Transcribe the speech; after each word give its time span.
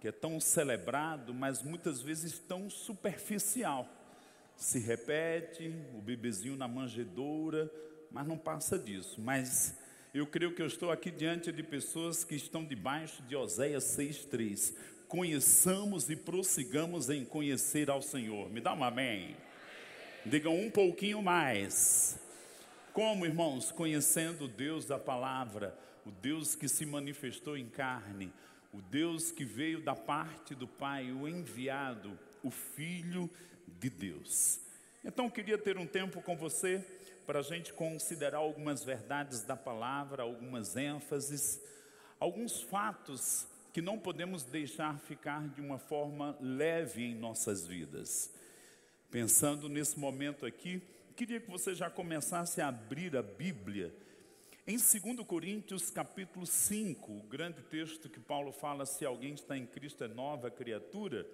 que 0.00 0.08
é 0.08 0.12
tão 0.12 0.40
celebrado, 0.40 1.34
mas 1.34 1.62
muitas 1.62 2.00
vezes 2.00 2.38
tão 2.38 2.70
superficial. 2.70 3.86
Se 4.56 4.78
repete, 4.78 5.74
o 5.94 6.00
bebezinho 6.00 6.56
na 6.56 6.66
manjedoura, 6.66 7.70
mas 8.10 8.26
não 8.26 8.38
passa 8.38 8.78
disso. 8.78 9.20
Mas 9.20 9.76
eu 10.14 10.26
creio 10.26 10.54
que 10.54 10.62
eu 10.62 10.66
estou 10.66 10.90
aqui 10.90 11.10
diante 11.10 11.52
de 11.52 11.62
pessoas 11.62 12.24
que 12.24 12.34
estão 12.34 12.64
debaixo 12.64 13.22
de 13.24 13.36
Oséias 13.36 13.84
6,3. 13.96 14.74
Conheçamos 15.06 16.08
e 16.08 16.16
prossigamos 16.16 17.10
em 17.10 17.24
conhecer 17.24 17.90
ao 17.90 18.00
Senhor. 18.00 18.50
Me 18.50 18.60
dá 18.60 18.72
um 18.72 18.82
amém. 18.82 19.36
Digam 20.24 20.58
um 20.58 20.70
pouquinho 20.70 21.22
mais. 21.22 22.18
Como, 22.92 23.26
irmãos? 23.26 23.70
Conhecendo 23.70 24.44
o 24.44 24.48
Deus 24.48 24.84
da 24.84 24.98
palavra, 24.98 25.78
o 26.04 26.10
Deus 26.10 26.54
que 26.54 26.68
se 26.68 26.84
manifestou 26.84 27.56
em 27.56 27.68
carne, 27.68 28.32
o 28.72 28.80
Deus 28.80 29.30
que 29.30 29.44
veio 29.44 29.80
da 29.80 29.94
parte 29.94 30.54
do 30.54 30.66
Pai, 30.66 31.10
o 31.10 31.28
enviado, 31.28 32.18
o 32.42 32.50
Filho 32.50 33.28
de 33.66 33.90
Deus. 33.90 34.60
Então, 35.04 35.26
eu 35.26 35.30
queria 35.30 35.58
ter 35.58 35.78
um 35.78 35.86
tempo 35.86 36.20
com 36.22 36.36
você 36.36 36.84
para 37.26 37.40
a 37.40 37.42
gente 37.42 37.72
considerar 37.72 38.38
algumas 38.38 38.84
verdades 38.84 39.42
da 39.42 39.56
palavra, 39.56 40.22
algumas 40.22 40.76
ênfases, 40.76 41.60
alguns 42.18 42.60
fatos 42.60 43.46
que 43.72 43.80
não 43.80 43.98
podemos 43.98 44.42
deixar 44.42 44.98
ficar 45.00 45.48
de 45.48 45.60
uma 45.60 45.78
forma 45.78 46.36
leve 46.40 47.04
em 47.04 47.14
nossas 47.14 47.66
vidas. 47.66 48.30
Pensando 49.10 49.68
nesse 49.68 49.98
momento 49.98 50.44
aqui, 50.44 50.82
queria 51.16 51.40
que 51.40 51.50
você 51.50 51.74
já 51.74 51.88
começasse 51.88 52.60
a 52.60 52.68
abrir 52.68 53.16
a 53.16 53.22
Bíblia 53.22 53.92
em 54.70 54.76
2 54.76 55.26
Coríntios 55.26 55.90
capítulo 55.90 56.46
5, 56.46 57.10
o 57.10 57.22
grande 57.24 57.60
texto 57.60 58.08
que 58.08 58.20
Paulo 58.20 58.52
fala, 58.52 58.86
se 58.86 59.04
alguém 59.04 59.34
está 59.34 59.58
em 59.58 59.66
Cristo 59.66 60.04
é 60.04 60.06
nova 60.06 60.48
criatura, 60.48 61.26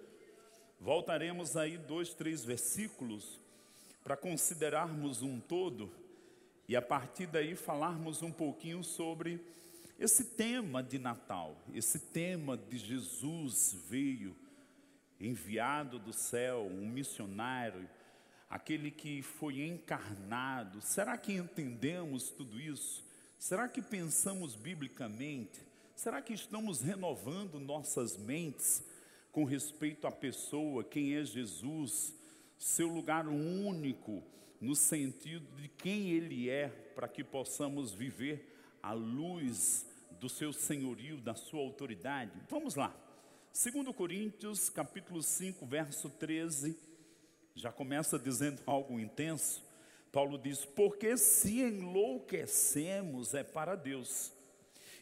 voltaremos 0.81 1.55
aí 1.55 1.77
dois, 1.77 2.15
três 2.15 2.43
versículos 2.43 3.39
para 4.03 4.17
considerarmos 4.17 5.21
um 5.21 5.39
todo 5.39 5.93
e 6.67 6.75
a 6.75 6.81
partir 6.81 7.27
daí 7.27 7.55
falarmos 7.55 8.23
um 8.23 8.31
pouquinho 8.31 8.83
sobre 8.83 9.39
esse 9.99 10.35
tema 10.35 10.81
de 10.81 10.97
Natal, 10.97 11.61
esse 11.75 11.99
tema 11.99 12.57
de 12.57 12.79
Jesus 12.79 13.77
veio, 13.87 14.35
enviado 15.21 15.99
do 15.99 16.11
céu, 16.11 16.65
um 16.65 16.89
missionário, 16.89 17.87
aquele 18.49 18.89
que 18.89 19.21
foi 19.21 19.61
encarnado. 19.61 20.81
Será 20.81 21.15
que 21.19 21.33
entendemos 21.33 22.31
tudo 22.31 22.59
isso? 22.59 23.05
Será 23.37 23.67
que 23.67 23.81
pensamos 23.81 24.55
biblicamente? 24.55 25.61
Será 25.95 26.21
que 26.21 26.33
estamos 26.33 26.81
renovando 26.81 27.59
nossas 27.59 28.17
mentes 28.17 28.83
com 29.31 29.43
respeito 29.43 30.07
à 30.07 30.11
pessoa, 30.11 30.83
quem 30.83 31.15
é 31.15 31.23
Jesus, 31.23 32.13
seu 32.57 32.87
lugar 32.87 33.27
único, 33.27 34.23
no 34.59 34.75
sentido 34.75 35.45
de 35.55 35.67
quem 35.67 36.09
Ele 36.09 36.49
é, 36.49 36.69
para 36.95 37.07
que 37.07 37.23
possamos 37.23 37.93
viver 37.93 38.57
à 38.81 38.93
luz 38.93 39.85
do 40.19 40.27
seu 40.27 40.51
senhorio, 40.51 41.17
da 41.17 41.35
sua 41.35 41.59
autoridade? 41.59 42.31
Vamos 42.49 42.75
lá. 42.75 42.95
2 43.53 43.95
Coríntios, 43.95 44.69
capítulo 44.69 45.21
5, 45.21 45.65
verso 45.65 46.09
13, 46.09 46.77
já 47.55 47.71
começa 47.71 48.17
dizendo 48.17 48.61
algo 48.65 48.99
intenso. 48.99 49.66
Paulo 50.11 50.37
diz: 50.37 50.65
Porque 50.65 51.17
se 51.17 51.61
enlouquecemos 51.61 53.33
é 53.33 53.43
para 53.43 53.75
Deus, 53.75 54.33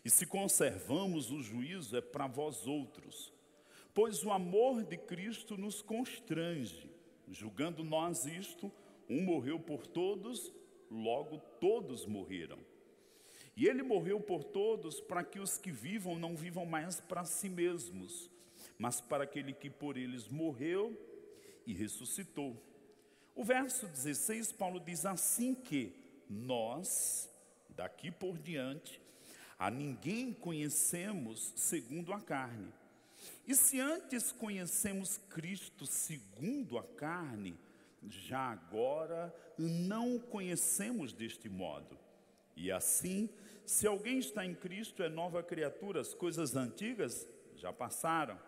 e 0.04 0.10
se 0.10 0.26
conservamos 0.26 1.32
o 1.32 1.42
juízo 1.42 1.98
é 1.98 2.02
para 2.02 2.28
vós 2.28 2.68
outros. 2.68 3.34
Pois 3.94 4.24
o 4.24 4.32
amor 4.32 4.84
de 4.84 4.98
Cristo 4.98 5.58
nos 5.58 5.82
constrange, 5.82 6.92
julgando 7.32 7.84
nós 7.84 8.26
isto, 8.26 8.72
um 9.10 9.24
morreu 9.24 9.60
por 9.60 9.88
todos, 9.88 10.52
logo 10.92 11.40
todos 11.60 12.06
morreram. 12.06 12.60
E 13.56 13.68
ele 13.68 13.84
morreu 13.84 14.20
por 14.20 14.44
todos 14.44 15.00
para 15.00 15.24
que 15.24 15.40
os 15.40 15.58
que 15.58 15.72
vivam 15.72 16.20
não 16.20 16.36
vivam 16.36 16.66
mais 16.66 17.00
para 17.00 17.24
si 17.24 17.48
mesmos, 17.48 18.30
mas 18.78 19.00
para 19.00 19.24
aquele 19.24 19.54
que 19.54 19.70
por 19.70 19.96
eles 19.96 20.28
morreu 20.28 20.94
e 21.66 21.74
ressuscitou. 21.74 22.62
O 23.36 23.44
verso 23.44 23.86
16, 23.86 24.54
Paulo 24.54 24.80
diz 24.80 25.06
assim 25.06 25.54
que 25.54 25.94
nós, 26.30 27.30
daqui 27.70 28.10
por 28.10 28.38
diante, 28.38 29.02
a 29.60 29.70
ninguém 29.70 30.34
conhecemos 30.34 31.52
segundo 31.58 32.14
a 32.14 32.22
carne. 32.22 32.74
E 33.46 33.54
se 33.54 33.80
antes 33.80 34.32
conhecemos 34.32 35.18
Cristo 35.30 35.86
segundo 35.86 36.78
a 36.78 36.84
carne, 36.84 37.58
já 38.08 38.40
agora 38.40 39.36
não 39.58 40.16
o 40.16 40.20
conhecemos 40.20 41.12
deste 41.12 41.50
modo. 41.50 41.98
E 42.56 42.72
assim, 42.72 43.30
se 43.66 43.86
alguém 43.86 44.20
está 44.20 44.46
em 44.46 44.56
Cristo, 44.56 45.04
é 45.04 45.10
nova 45.10 45.44
criatura, 45.44 46.00
as 46.00 46.14
coisas 46.14 46.56
antigas 46.56 47.28
já 47.56 47.74
passaram, 47.74 48.40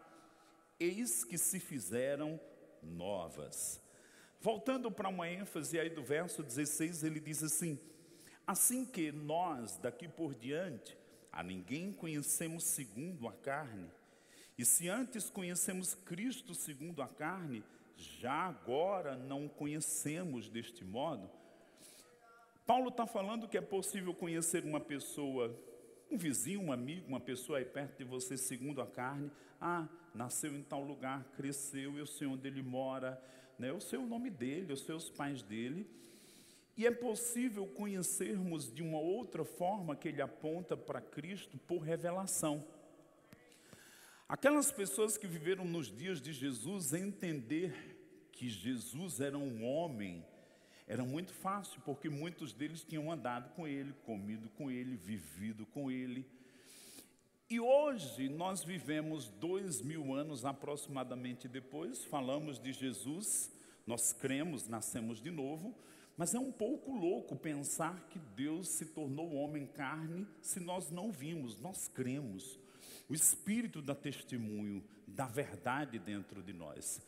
eis 0.79 1.25
que 1.25 1.37
se 1.37 1.59
fizeram 1.59 2.39
novas. 2.81 3.81
Voltando 4.39 4.91
para 4.91 5.09
uma 5.09 5.29
ênfase 5.29 5.79
aí 5.79 5.89
do 5.89 6.03
verso 6.03 6.43
16, 6.43 7.03
ele 7.03 7.19
diz 7.19 7.43
assim: 7.43 7.79
Assim 8.45 8.85
que 8.85 9.11
nós, 9.11 9.77
daqui 9.77 10.07
por 10.07 10.35
diante, 10.35 10.97
a 11.31 11.41
ninguém 11.41 11.91
conhecemos 11.91 12.63
segundo 12.63 13.27
a 13.27 13.33
carne, 13.33 13.89
e 14.57 14.65
se 14.65 14.89
antes 14.89 15.29
conhecemos 15.29 15.93
Cristo 15.93 16.55
segundo 16.55 17.01
a 17.01 17.07
carne, 17.07 17.63
já 17.95 18.47
agora 18.47 19.15
não 19.15 19.47
conhecemos 19.47 20.49
deste 20.49 20.83
modo. 20.83 21.29
Paulo 22.65 22.89
está 22.89 23.05
falando 23.05 23.47
que 23.47 23.57
é 23.57 23.61
possível 23.61 24.13
conhecer 24.13 24.63
uma 24.63 24.79
pessoa, 24.79 25.55
um 26.11 26.17
vizinho, 26.17 26.61
um 26.61 26.71
amigo, 26.71 27.07
uma 27.07 27.19
pessoa 27.19 27.59
aí 27.59 27.65
perto 27.65 27.97
de 27.97 28.03
você 28.03 28.35
segundo 28.35 28.81
a 28.81 28.87
carne. 28.87 29.31
Ah, 29.61 29.87
nasceu 30.13 30.55
em 30.55 30.63
tal 30.63 30.83
lugar, 30.83 31.23
cresceu, 31.35 31.97
eu 31.97 32.05
sei 32.05 32.27
onde 32.27 32.47
ele 32.47 32.61
mora, 32.61 33.21
né? 33.59 33.69
eu 33.69 33.79
sei 33.79 33.99
o 33.99 34.05
nome 34.05 34.29
dele, 34.29 34.71
eu 34.71 34.77
sei 34.77 34.95
os 34.95 35.09
pais 35.09 35.41
dele. 35.41 35.87
E 36.75 36.85
é 36.85 36.91
possível 36.91 37.65
conhecermos 37.65 38.71
de 38.71 38.83
uma 38.83 38.99
outra 38.99 39.43
forma 39.43 39.95
que 39.95 40.07
ele 40.07 40.21
aponta 40.21 40.77
para 40.77 41.01
Cristo 41.01 41.57
por 41.57 41.79
revelação. 41.79 42.63
Aquelas 44.29 44.71
pessoas 44.71 45.17
que 45.17 45.25
viveram 45.25 45.65
nos 45.65 45.91
dias 45.91 46.21
de 46.21 46.33
Jesus 46.33 46.93
entender 46.93 47.97
que 48.31 48.47
Jesus 48.47 49.19
era 49.19 49.37
um 49.37 49.65
homem 49.65 50.23
era 50.87 51.03
muito 51.03 51.33
fácil, 51.33 51.81
porque 51.81 52.07
muitos 52.07 52.53
deles 52.53 52.81
tinham 52.81 53.11
andado 53.11 53.49
com 53.55 53.67
ele, 53.67 53.93
comido 54.05 54.47
com 54.51 54.71
ele, 54.71 54.95
vivido 54.95 55.65
com 55.65 55.91
ele. 55.91 56.25
E 57.49 57.61
hoje 57.61 58.27
nós 58.27 58.61
vivemos 58.61 59.29
dois 59.29 59.81
mil 59.81 60.13
anos 60.13 60.43
aproximadamente 60.43 61.47
depois, 61.47 62.03
falamos 62.03 62.59
de 62.59 62.73
Jesus, 62.73 63.49
nós 63.85 64.11
cremos, 64.11 64.67
nascemos 64.67 65.21
de 65.21 65.31
novo, 65.31 65.73
mas 66.17 66.33
é 66.33 66.39
um 66.39 66.51
pouco 66.51 66.91
louco 66.91 67.37
pensar 67.37 68.09
que 68.09 68.19
Deus 68.19 68.67
se 68.67 68.87
tornou 68.87 69.33
homem 69.33 69.65
carne 69.65 70.27
se 70.41 70.59
nós 70.59 70.91
não 70.91 71.09
vimos, 71.09 71.57
nós 71.61 71.87
cremos. 71.87 72.59
O 73.07 73.13
Espírito 73.13 73.81
dá 73.81 73.95
testemunho 73.95 74.83
da 75.07 75.25
verdade 75.25 75.97
dentro 75.99 76.43
de 76.43 76.51
nós. 76.51 76.99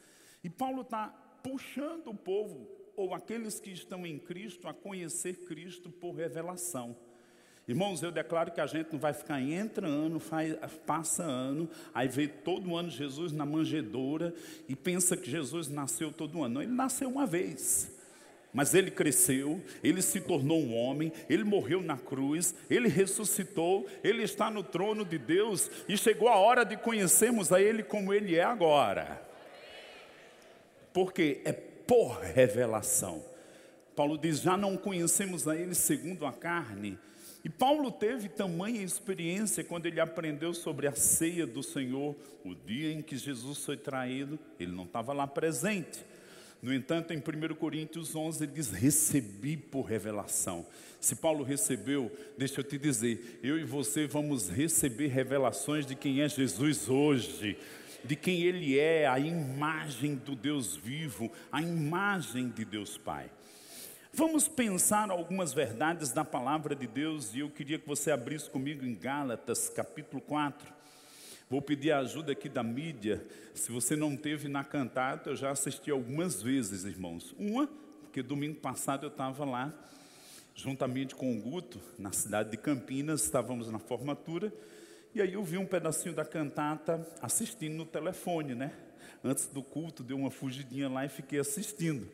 E 0.42 0.50
Paulo 0.50 0.84
está 0.84 1.10
puxando 1.44 2.12
o 2.12 2.16
povo, 2.16 2.66
ou 2.96 3.14
aqueles 3.14 3.60
que 3.60 3.72
estão 3.72 4.06
em 4.06 4.18
Cristo, 4.18 4.70
a 4.70 4.74
conhecer 4.74 5.46
Cristo 5.48 5.90
por 5.90 6.16
revelação. 6.16 6.96
Irmãos, 7.70 8.02
eu 8.02 8.12
declaro 8.12 8.50
que 8.50 8.60
a 8.60 8.66
gente 8.66 8.92
não 8.92 8.98
vai 8.98 9.14
ficar 9.14 9.40
entra 9.40 9.86
ano, 9.86 10.20
faz, 10.20 10.56
passa 10.88 11.22
ano, 11.22 11.70
aí 11.94 12.08
vê 12.08 12.28
todo 12.28 12.76
ano 12.76 12.90
Jesus 12.90 13.32
na 13.32 13.46
manjedoura 13.46 14.34
e 14.68 14.76
pensa 14.76 15.16
que 15.16 15.30
Jesus 15.30 15.68
nasceu 15.68 16.12
todo 16.12 16.44
ano. 16.44 16.56
Não, 16.56 16.62
ele 16.64 16.72
nasceu 16.72 17.08
uma 17.08 17.28
vez. 17.28 17.96
Mas 18.52 18.74
ele 18.74 18.90
cresceu, 18.90 19.62
ele 19.84 20.02
se 20.02 20.20
tornou 20.20 20.60
um 20.60 20.76
homem, 20.76 21.14
ele 21.30 21.44
morreu 21.44 21.84
na 21.84 21.96
cruz, 21.96 22.56
ele 22.72 22.88
ressuscitou, 22.88 23.88
ele 24.04 24.24
está 24.24 24.50
no 24.50 24.64
trono 24.64 25.06
de 25.06 25.20
Deus 25.20 25.70
e 25.88 25.96
chegou 25.96 26.28
a 26.28 26.38
hora 26.38 26.66
de 26.66 26.76
conhecermos 26.76 27.54
a 27.54 27.62
ele 27.62 27.84
como 27.84 28.12
ele 28.12 28.36
é 28.36 28.44
agora. 28.44 29.22
Porque 30.92 31.40
é 31.46 31.54
por 31.54 32.20
revelação. 32.20 33.24
Paulo 33.96 34.18
diz: 34.18 34.42
já 34.42 34.58
não 34.58 34.76
conhecemos 34.76 35.48
a 35.48 35.56
ele 35.56 35.76
segundo 35.76 36.26
a 36.26 36.34
carne, 36.34 36.98
e 37.44 37.50
Paulo 37.50 37.90
teve 37.92 38.28
tamanha 38.28 38.82
experiência 38.82 39.64
quando 39.64 39.86
ele 39.86 40.00
aprendeu 40.00 40.54
sobre 40.54 40.88
a 40.88 40.96
ceia 40.96 41.48
do 41.48 41.64
Senhor, 41.64 42.16
o 42.44 42.54
dia 42.54 42.92
em 42.92 43.02
que 43.02 43.16
Jesus 43.16 43.64
foi 43.64 43.78
traído, 43.78 44.38
ele 44.60 44.74
não 44.74 44.84
estava 44.84 45.14
lá 45.14 45.26
presente. 45.26 46.06
No 46.62 46.74
entanto, 46.74 47.14
em 47.14 47.18
1 47.18 47.56
Coríntios 47.56 48.14
11, 48.14 48.44
ele 48.44 48.52
diz: 48.52 48.72
Recebi 48.72 49.56
por 49.56 49.84
revelação. 49.84 50.66
Se 51.00 51.16
Paulo 51.16 51.46
recebeu, 51.46 52.12
deixa 52.38 52.60
eu 52.60 52.64
te 52.64 52.78
dizer, 52.78 53.40
eu 53.42 53.58
e 53.58 53.64
você 53.64 54.06
vamos 54.06 54.50
receber 54.50 55.08
revelações 55.08 55.86
de 55.86 55.96
quem 55.96 56.22
é 56.22 56.28
Jesus 56.28 56.90
hoje. 56.90 57.58
de 58.04 58.16
quem 58.16 58.44
Ele 58.44 58.80
é, 58.80 59.06
a 59.08 59.20
imagem 59.20 60.16
do 60.16 60.34
Deus 60.34 60.76
vivo, 60.76 61.30
a 61.52 61.62
imagem 61.62 62.50
de 62.50 62.64
Deus 62.64 62.98
Pai. 62.98 63.30
Vamos 64.20 64.50
pensar 64.50 65.10
algumas 65.12 65.54
verdades 65.54 66.12
da 66.12 66.26
palavra 66.26 66.76
de 66.76 66.86
Deus 66.86 67.34
e 67.34 67.40
eu 67.40 67.50
queria 67.50 67.80
que 67.80 67.88
você 67.88 68.12
abrisse 68.12 68.50
comigo 68.50 68.84
em 68.84 68.94
Gálatas, 68.94 69.70
capítulo 69.70 70.22
4. 70.22 70.74
Vou 71.50 71.62
pedir 71.62 71.94
a 71.94 72.00
ajuda 72.00 72.34
aqui 72.34 72.50
da 72.50 72.62
mídia. 72.62 73.26
Se 73.54 73.72
você 73.72 73.96
não 73.96 74.18
teve 74.18 74.50
na 74.50 74.62
cantata, 74.62 75.30
eu 75.30 75.38
já 75.38 75.52
assisti 75.52 75.90
algumas 75.90 76.44
vezes, 76.44 76.84
irmãos. 76.84 77.34
Uma, 77.40 77.70
porque 78.02 78.22
domingo 78.22 78.60
passado 78.60 79.06
eu 79.06 79.10
estava 79.10 79.46
lá, 79.46 79.74
juntamente 80.54 81.16
com 81.16 81.32
o 81.32 81.40
Guto, 81.40 81.80
na 81.98 82.12
cidade 82.12 82.52
de 82.52 82.58
Campinas, 82.58 83.24
estávamos 83.24 83.72
na 83.72 83.80
formatura, 83.80 84.52
e 85.16 85.22
aí 85.22 85.32
eu 85.32 85.46
vi 85.46 85.58
um 85.58 85.66
pedacinho 85.66 86.14
da 86.14 86.26
cantata 86.26 87.08
assistindo 87.22 87.78
no 87.78 87.86
telefone, 87.86 88.54
né? 88.54 88.74
Antes 89.24 89.46
do 89.46 89.64
culto, 89.64 90.04
deu 90.04 90.18
uma 90.18 90.30
fugidinha 90.30 90.90
lá 90.90 91.06
e 91.06 91.10
fiquei 91.10 91.40
assistindo. 91.40 92.06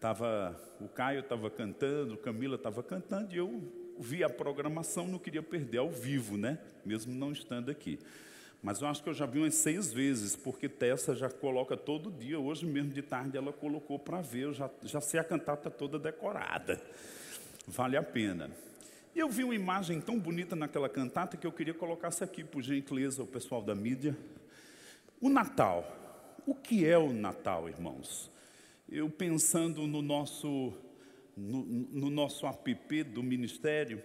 Tava, 0.00 0.58
o 0.80 0.88
Caio 0.88 1.20
estava 1.20 1.50
cantando, 1.50 2.16
Camila 2.16 2.56
estava 2.56 2.82
cantando, 2.82 3.34
e 3.34 3.38
eu 3.38 3.62
vi 3.98 4.24
a 4.24 4.30
programação, 4.30 5.06
não 5.06 5.18
queria 5.18 5.42
perder 5.42 5.78
ao 5.78 5.90
vivo, 5.90 6.38
né? 6.38 6.58
Mesmo 6.86 7.14
não 7.14 7.32
estando 7.32 7.70
aqui. 7.70 7.98
Mas 8.62 8.80
eu 8.80 8.88
acho 8.88 9.02
que 9.02 9.10
eu 9.10 9.14
já 9.14 9.26
vi 9.26 9.38
umas 9.38 9.54
seis 9.54 9.92
vezes, 9.92 10.34
porque 10.34 10.68
Tessa 10.70 11.14
já 11.14 11.28
coloca 11.28 11.76
todo 11.76 12.10
dia, 12.10 12.38
hoje 12.38 12.64
mesmo 12.64 12.90
de 12.90 13.02
tarde 13.02 13.36
ela 13.36 13.52
colocou 13.52 13.98
para 13.98 14.22
ver, 14.22 14.44
eu 14.44 14.52
já, 14.54 14.70
já 14.82 15.02
sei 15.02 15.20
a 15.20 15.24
cantata 15.24 15.70
toda 15.70 15.98
decorada. 15.98 16.80
Vale 17.66 17.96
a 17.96 18.02
pena. 18.02 18.50
E 19.14 19.18
eu 19.18 19.28
vi 19.28 19.44
uma 19.44 19.54
imagem 19.54 20.00
tão 20.00 20.18
bonita 20.18 20.56
naquela 20.56 20.88
cantata 20.88 21.36
que 21.36 21.46
eu 21.46 21.52
queria 21.52 21.74
colocar 21.74 22.08
essa 22.08 22.24
aqui, 22.24 22.42
por 22.42 22.62
gentileza, 22.62 23.22
o 23.22 23.26
pessoal 23.26 23.60
da 23.60 23.74
mídia. 23.74 24.16
O 25.20 25.28
Natal. 25.28 25.96
O 26.46 26.54
que 26.54 26.86
é 26.86 26.96
o 26.96 27.12
Natal, 27.12 27.68
irmãos? 27.68 28.29
Eu 28.90 29.08
pensando 29.08 29.86
no 29.86 30.02
nosso, 30.02 30.72
no, 31.36 31.62
no 31.64 32.10
nosso 32.10 32.46
app 32.46 33.04
do 33.04 33.22
ministério, 33.22 34.02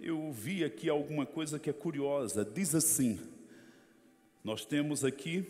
eu 0.00 0.32
vi 0.32 0.64
aqui 0.64 0.88
alguma 0.88 1.24
coisa 1.24 1.58
que 1.58 1.70
é 1.70 1.72
curiosa. 1.72 2.44
Diz 2.44 2.74
assim: 2.74 3.18
nós 4.42 4.64
temos 4.64 5.04
aqui 5.04 5.46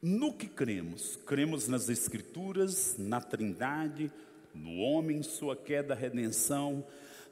no 0.00 0.32
que 0.32 0.46
cremos. 0.46 1.16
Cremos 1.26 1.68
nas 1.68 1.88
Escrituras, 1.90 2.96
na 2.98 3.20
Trindade, 3.20 4.10
no 4.54 4.78
homem, 4.78 5.22
sua 5.22 5.54
queda, 5.54 5.94
redenção, 5.94 6.84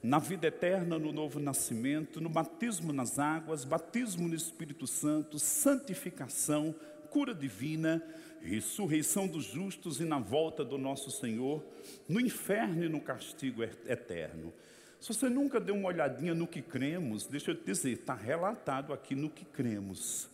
na 0.03 0.19
vida 0.19 0.47
eterna, 0.47 0.99
no 0.99 1.11
novo 1.11 1.41
nascimento, 1.41 2.21
no 2.21 2.29
batismo 2.29 2.93
nas 2.93 3.19
águas, 3.19 3.65
batismo 3.65 4.29
no 4.29 4.35
Espírito 4.35 4.87
Santo, 4.87 5.39
santificação, 5.39 6.75
cura 7.11 7.35
divina, 7.35 8.03
ressurreição 8.41 9.27
dos 9.27 9.45
justos 9.45 10.01
e 10.01 10.05
na 10.05 10.19
volta 10.19 10.65
do 10.65 10.79
nosso 10.79 11.11
Senhor, 11.11 11.63
no 12.09 12.21
inferno 12.21 12.85
e 12.85 12.89
no 12.89 13.01
castigo 13.01 13.63
eterno. 13.63 14.53
Se 15.01 15.15
você 15.15 15.29
nunca 15.29 15.61
deu 15.61 15.75
uma 15.75 15.89
olhadinha 15.89 16.35
no 16.35 16.47
que 16.47 16.61
cremos, 16.61 17.27
deixa 17.27 17.53
eu 17.53 17.55
te 17.55 17.65
dizer, 17.65 17.93
está 17.93 18.15
relatado 18.15 18.93
aqui 18.93 19.15
no 19.15 19.31
que 19.31 19.45
cremos. 19.45 20.29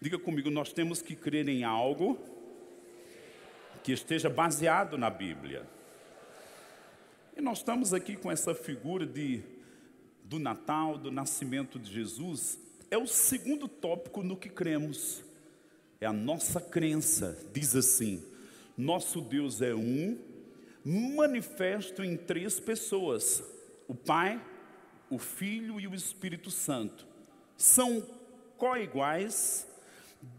Diga 0.00 0.18
comigo, 0.18 0.50
nós 0.50 0.72
temos 0.72 1.00
que 1.00 1.14
crer 1.14 1.48
em 1.48 1.64
algo 1.64 2.18
que 3.82 3.92
esteja 3.92 4.28
baseado 4.28 4.98
na 4.98 5.08
Bíblia. 5.08 5.64
E 7.36 7.40
nós 7.40 7.58
estamos 7.58 7.94
aqui 7.94 8.16
com 8.16 8.30
essa 8.30 8.54
figura 8.54 9.06
de, 9.06 9.42
do 10.24 10.40
Natal, 10.40 10.98
do 10.98 11.10
nascimento 11.12 11.78
de 11.78 11.92
Jesus. 11.92 12.58
É 12.90 12.98
o 12.98 13.06
segundo 13.06 13.68
tópico 13.68 14.24
no 14.24 14.36
que 14.36 14.48
cremos 14.48 15.22
é 16.00 16.06
a 16.06 16.12
nossa 16.12 16.60
crença. 16.60 17.38
Diz 17.52 17.74
assim: 17.74 18.22
nosso 18.76 19.20
Deus 19.20 19.60
é 19.60 19.74
um, 19.74 20.18
manifesto 20.84 22.02
em 22.02 22.16
três 22.16 22.60
pessoas: 22.60 23.42
o 23.86 23.94
Pai, 23.94 24.42
o 25.10 25.18
Filho 25.18 25.80
e 25.80 25.86
o 25.86 25.94
Espírito 25.94 26.50
Santo. 26.50 27.06
São 27.56 28.02
co-iguais. 28.56 29.66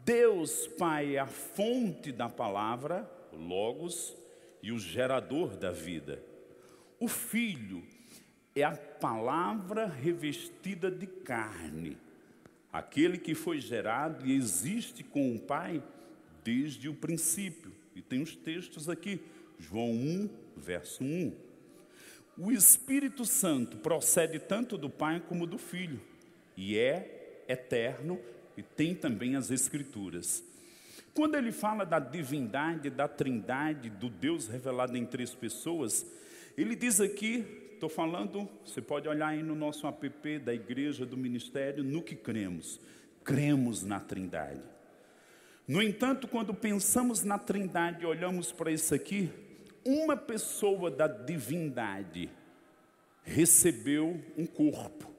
Deus 0.03 0.67
Pai 0.67 1.15
é 1.15 1.19
a 1.19 1.27
fonte 1.27 2.11
da 2.11 2.27
palavra, 2.27 3.09
Logos, 3.31 4.13
e 4.61 4.73
o 4.73 4.79
gerador 4.79 5.55
da 5.55 5.71
vida. 5.71 6.21
O 6.99 7.07
Filho 7.07 7.81
é 8.53 8.63
a 8.63 8.75
palavra 8.75 9.85
revestida 9.85 10.91
de 10.91 11.07
carne 11.07 11.97
aquele 12.71 13.17
que 13.17 13.33
foi 13.33 13.59
gerado 13.59 14.25
e 14.25 14.35
existe 14.35 15.03
com 15.03 15.35
o 15.35 15.39
Pai 15.39 15.83
desde 16.43 16.87
o 16.87 16.93
princípio. 16.93 17.71
E 17.95 18.01
tem 18.01 18.21
os 18.21 18.35
textos 18.35 18.89
aqui, 18.89 19.19
João 19.59 19.91
1, 19.91 20.29
verso 20.55 21.03
1. 21.03 21.33
O 22.37 22.51
Espírito 22.51 23.25
Santo 23.25 23.77
procede 23.77 24.39
tanto 24.39 24.77
do 24.77 24.89
Pai 24.89 25.21
como 25.27 25.45
do 25.45 25.57
Filho, 25.57 25.99
e 26.55 26.77
é 26.77 27.43
eterno 27.47 28.19
e 28.55 28.63
tem 28.63 28.95
também 28.95 29.35
as 29.35 29.51
Escrituras. 29.51 30.43
Quando 31.13 31.35
ele 31.35 31.51
fala 31.51 31.85
da 31.85 31.99
divindade, 31.99 32.89
da 32.89 33.07
trindade, 33.07 33.89
do 33.89 34.09
Deus 34.09 34.47
revelado 34.47 34.95
em 34.95 35.05
três 35.05 35.33
pessoas, 35.33 36.05
ele 36.57 36.75
diz 36.75 37.01
aqui 37.01 37.45
Estou 37.79 37.87
falando, 37.87 38.45
você 38.65 38.81
pode 38.81 39.07
olhar 39.07 39.29
aí 39.29 39.41
no 39.41 39.55
nosso 39.55 39.87
app 39.87 40.39
da 40.39 40.53
igreja, 40.53 41.05
do 41.05 41.15
ministério, 41.15 41.81
no 41.81 42.03
que 42.03 42.13
cremos. 42.13 42.77
Cremos 43.23 43.85
na 43.85 44.01
Trindade. 44.01 44.59
No 45.65 45.81
entanto, 45.81 46.27
quando 46.27 46.53
pensamos 46.53 47.23
na 47.23 47.37
Trindade 47.37 48.03
e 48.03 48.05
olhamos 48.05 48.51
para 48.51 48.69
isso 48.69 48.93
aqui, 48.93 49.29
uma 49.85 50.17
pessoa 50.17 50.91
da 50.91 51.07
divindade 51.07 52.29
recebeu 53.23 54.21
um 54.37 54.45
corpo, 54.45 55.09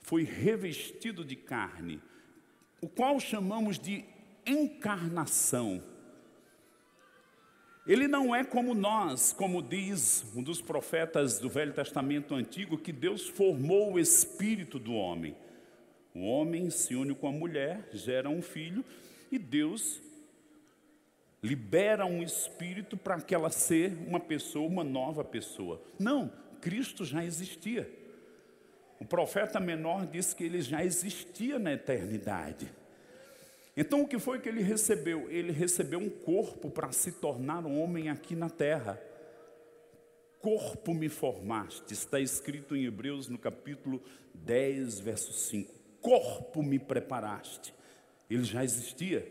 foi 0.00 0.22
revestido 0.22 1.24
de 1.24 1.34
carne, 1.34 1.98
o 2.78 2.90
qual 2.90 3.18
chamamos 3.18 3.78
de 3.78 4.04
encarnação. 4.44 5.82
Ele 7.86 8.08
não 8.08 8.34
é 8.34 8.42
como 8.42 8.74
nós, 8.74 9.32
como 9.32 9.60
diz 9.60 10.24
um 10.34 10.42
dos 10.42 10.62
profetas 10.62 11.38
do 11.38 11.50
Velho 11.50 11.74
Testamento 11.74 12.34
Antigo, 12.34 12.78
que 12.78 12.92
Deus 12.92 13.28
formou 13.28 13.92
o 13.92 13.98
espírito 13.98 14.78
do 14.78 14.94
homem. 14.94 15.36
O 16.14 16.20
homem 16.20 16.70
se 16.70 16.94
une 16.94 17.14
com 17.14 17.28
a 17.28 17.32
mulher, 17.32 17.88
gera 17.92 18.30
um 18.30 18.40
filho, 18.40 18.82
e 19.30 19.38
Deus 19.38 20.00
libera 21.42 22.06
um 22.06 22.22
espírito 22.22 22.96
para 22.96 23.16
aquela 23.16 23.50
ser 23.50 23.92
uma 24.06 24.18
pessoa, 24.18 24.66
uma 24.66 24.82
nova 24.82 25.22
pessoa. 25.22 25.82
Não, 25.98 26.32
Cristo 26.62 27.04
já 27.04 27.22
existia. 27.22 27.92
O 28.98 29.04
profeta 29.04 29.60
menor 29.60 30.06
disse 30.06 30.34
que 30.34 30.44
ele 30.44 30.62
já 30.62 30.82
existia 30.82 31.58
na 31.58 31.74
eternidade. 31.74 32.72
Então 33.76 34.02
o 34.02 34.08
que 34.08 34.18
foi 34.18 34.38
que 34.38 34.48
ele 34.48 34.62
recebeu? 34.62 35.28
Ele 35.30 35.52
recebeu 35.52 35.98
um 35.98 36.08
corpo 36.08 36.70
para 36.70 36.92
se 36.92 37.12
tornar 37.12 37.66
um 37.66 37.80
homem 37.80 38.08
aqui 38.08 38.36
na 38.36 38.48
terra. 38.48 39.00
Corpo 40.38 40.94
me 40.94 41.08
formaste, 41.08 41.92
está 41.92 42.20
escrito 42.20 42.76
em 42.76 42.84
Hebreus 42.84 43.28
no 43.28 43.38
capítulo 43.38 44.02
10, 44.34 45.00
verso 45.00 45.32
5. 45.32 45.72
Corpo 46.00 46.62
me 46.62 46.78
preparaste. 46.78 47.74
Ele 48.28 48.44
já 48.44 48.62
existia. 48.62 49.26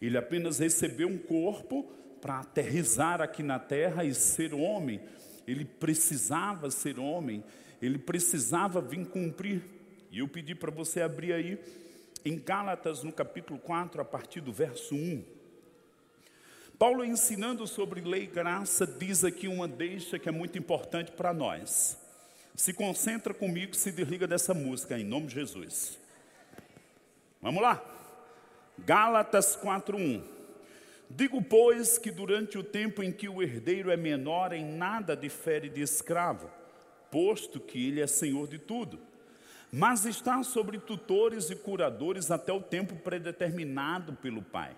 Ele 0.00 0.16
apenas 0.16 0.58
recebeu 0.58 1.08
um 1.08 1.18
corpo 1.18 1.84
para 2.20 2.40
aterrizar 2.40 3.20
aqui 3.20 3.42
na 3.42 3.58
terra 3.58 4.04
e 4.04 4.14
ser 4.14 4.54
homem. 4.54 5.00
Ele 5.46 5.64
precisava 5.64 6.70
ser 6.70 6.98
homem, 6.98 7.44
ele 7.80 7.98
precisava 7.98 8.80
vir 8.80 9.06
cumprir. 9.06 9.62
E 10.10 10.18
eu 10.18 10.28
pedi 10.28 10.54
para 10.54 10.70
você 10.70 11.00
abrir 11.00 11.32
aí 11.32 11.58
em 12.24 12.38
Gálatas, 12.38 13.02
no 13.02 13.12
capítulo 13.12 13.58
4, 13.58 14.00
a 14.00 14.04
partir 14.04 14.40
do 14.40 14.52
verso 14.52 14.94
1. 14.94 15.24
Paulo, 16.78 17.04
ensinando 17.04 17.66
sobre 17.66 18.00
lei 18.00 18.24
e 18.24 18.26
graça, 18.26 18.86
diz 18.86 19.24
aqui 19.24 19.48
uma 19.48 19.66
deixa 19.66 20.18
que 20.18 20.28
é 20.28 20.32
muito 20.32 20.58
importante 20.58 21.10
para 21.12 21.32
nós. 21.32 21.98
Se 22.54 22.72
concentra 22.72 23.34
comigo, 23.34 23.74
se 23.74 23.90
desliga 23.90 24.26
dessa 24.26 24.54
música, 24.54 24.98
em 24.98 25.04
nome 25.04 25.26
de 25.26 25.34
Jesus. 25.34 25.98
Vamos 27.40 27.62
lá. 27.62 27.82
Gálatas 28.78 29.56
4:1. 29.56 30.22
Digo, 31.10 31.42
pois, 31.42 31.98
que 31.98 32.10
durante 32.10 32.58
o 32.58 32.62
tempo 32.62 33.02
em 33.02 33.10
que 33.10 33.28
o 33.28 33.42
herdeiro 33.42 33.90
é 33.90 33.96
menor, 33.96 34.52
em 34.52 34.64
nada 34.64 35.16
difere 35.16 35.68
de 35.68 35.80
escravo, 35.80 36.50
posto 37.10 37.58
que 37.58 37.88
ele 37.88 38.00
é 38.00 38.06
senhor 38.06 38.46
de 38.46 38.58
tudo 38.58 39.07
mas 39.72 40.04
está 40.06 40.42
sobre 40.42 40.78
tutores 40.78 41.50
e 41.50 41.56
curadores 41.56 42.30
até 42.30 42.52
o 42.52 42.60
tempo 42.60 42.96
predeterminado 42.96 44.14
pelo 44.14 44.42
Pai. 44.42 44.74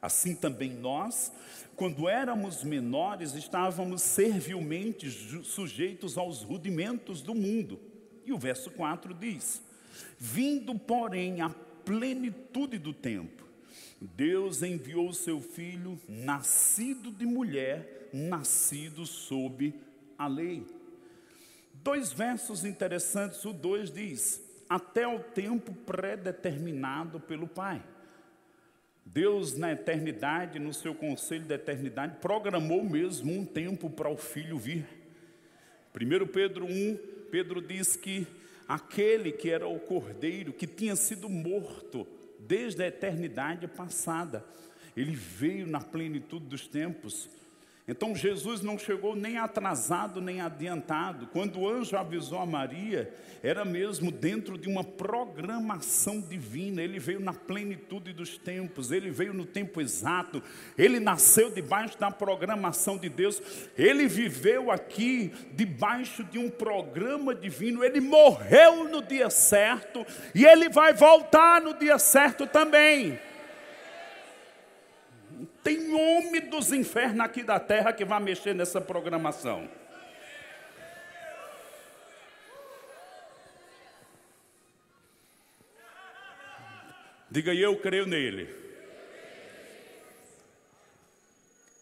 Assim 0.00 0.34
também 0.34 0.70
nós, 0.70 1.32
quando 1.74 2.08
éramos 2.08 2.62
menores, 2.62 3.34
estávamos 3.34 4.02
servilmente 4.02 5.10
sujeitos 5.42 6.18
aos 6.18 6.42
rudimentos 6.42 7.22
do 7.22 7.34
mundo. 7.34 7.80
E 8.24 8.32
o 8.32 8.38
verso 8.38 8.70
4 8.70 9.14
diz: 9.14 9.62
Vindo, 10.18 10.78
porém, 10.78 11.40
à 11.40 11.48
plenitude 11.84 12.78
do 12.78 12.92
tempo, 12.92 13.44
Deus 14.00 14.62
enviou 14.62 15.08
o 15.08 15.14
seu 15.14 15.40
filho, 15.40 15.98
nascido 16.06 17.10
de 17.10 17.24
mulher, 17.24 18.10
nascido 18.12 19.06
sob 19.06 19.74
a 20.18 20.26
lei. 20.26 20.75
Dois 21.86 22.12
versos 22.12 22.64
interessantes, 22.64 23.44
o 23.44 23.52
2 23.52 23.92
diz: 23.92 24.42
até 24.68 25.06
o 25.06 25.20
tempo 25.20 25.72
predeterminado 25.72 27.20
pelo 27.20 27.46
Pai. 27.46 27.80
Deus, 29.04 29.56
na 29.56 29.70
eternidade, 29.70 30.58
no 30.58 30.74
seu 30.74 30.96
conselho 30.96 31.44
da 31.44 31.54
eternidade, 31.54 32.16
programou 32.20 32.82
mesmo 32.82 33.32
um 33.32 33.44
tempo 33.44 33.88
para 33.88 34.08
o 34.08 34.16
filho 34.16 34.58
vir. 34.58 34.84
1 35.94 36.26
Pedro 36.26 36.66
1, 36.66 36.98
Pedro 37.30 37.62
diz 37.62 37.94
que 37.94 38.26
aquele 38.66 39.30
que 39.30 39.48
era 39.48 39.68
o 39.68 39.78
cordeiro, 39.78 40.52
que 40.52 40.66
tinha 40.66 40.96
sido 40.96 41.28
morto 41.28 42.04
desde 42.40 42.82
a 42.82 42.88
eternidade 42.88 43.68
passada, 43.68 44.44
ele 44.96 45.14
veio 45.14 45.68
na 45.68 45.80
plenitude 45.80 46.46
dos 46.46 46.66
tempos 46.66 47.30
então 47.88 48.16
Jesus 48.16 48.62
não 48.62 48.76
chegou 48.76 49.14
nem 49.14 49.38
atrasado 49.38 50.20
nem 50.20 50.40
adiantado. 50.40 51.28
Quando 51.28 51.60
o 51.60 51.68
anjo 51.68 51.96
avisou 51.96 52.40
a 52.40 52.46
Maria, 52.46 53.12
era 53.42 53.64
mesmo 53.64 54.10
dentro 54.10 54.58
de 54.58 54.68
uma 54.68 54.82
programação 54.82 56.20
divina. 56.20 56.82
Ele 56.82 56.98
veio 56.98 57.20
na 57.20 57.32
plenitude 57.32 58.12
dos 58.12 58.36
tempos, 58.36 58.90
ele 58.90 59.10
veio 59.10 59.32
no 59.32 59.46
tempo 59.46 59.80
exato, 59.80 60.42
ele 60.76 60.98
nasceu 60.98 61.48
debaixo 61.48 61.96
da 61.96 62.10
programação 62.10 62.98
de 62.98 63.08
Deus, 63.08 63.40
ele 63.78 64.08
viveu 64.08 64.72
aqui 64.72 65.32
debaixo 65.52 66.24
de 66.24 66.38
um 66.38 66.50
programa 66.50 67.36
divino, 67.36 67.84
ele 67.84 68.00
morreu 68.00 68.88
no 68.88 69.00
dia 69.00 69.30
certo 69.30 70.04
e 70.34 70.44
ele 70.44 70.68
vai 70.68 70.92
voltar 70.92 71.60
no 71.60 71.72
dia 71.72 72.00
certo 72.00 72.48
também 72.48 73.16
tem 75.66 75.92
homem 75.92 76.48
dos 76.48 76.72
infernos 76.72 77.18
aqui 77.18 77.42
da 77.42 77.58
terra 77.58 77.92
que 77.92 78.04
vai 78.04 78.22
mexer 78.22 78.54
nessa 78.54 78.80
programação. 78.80 79.68
Diga 87.28 87.52
eu 87.52 87.80
creio 87.80 88.06
nele. 88.06 88.48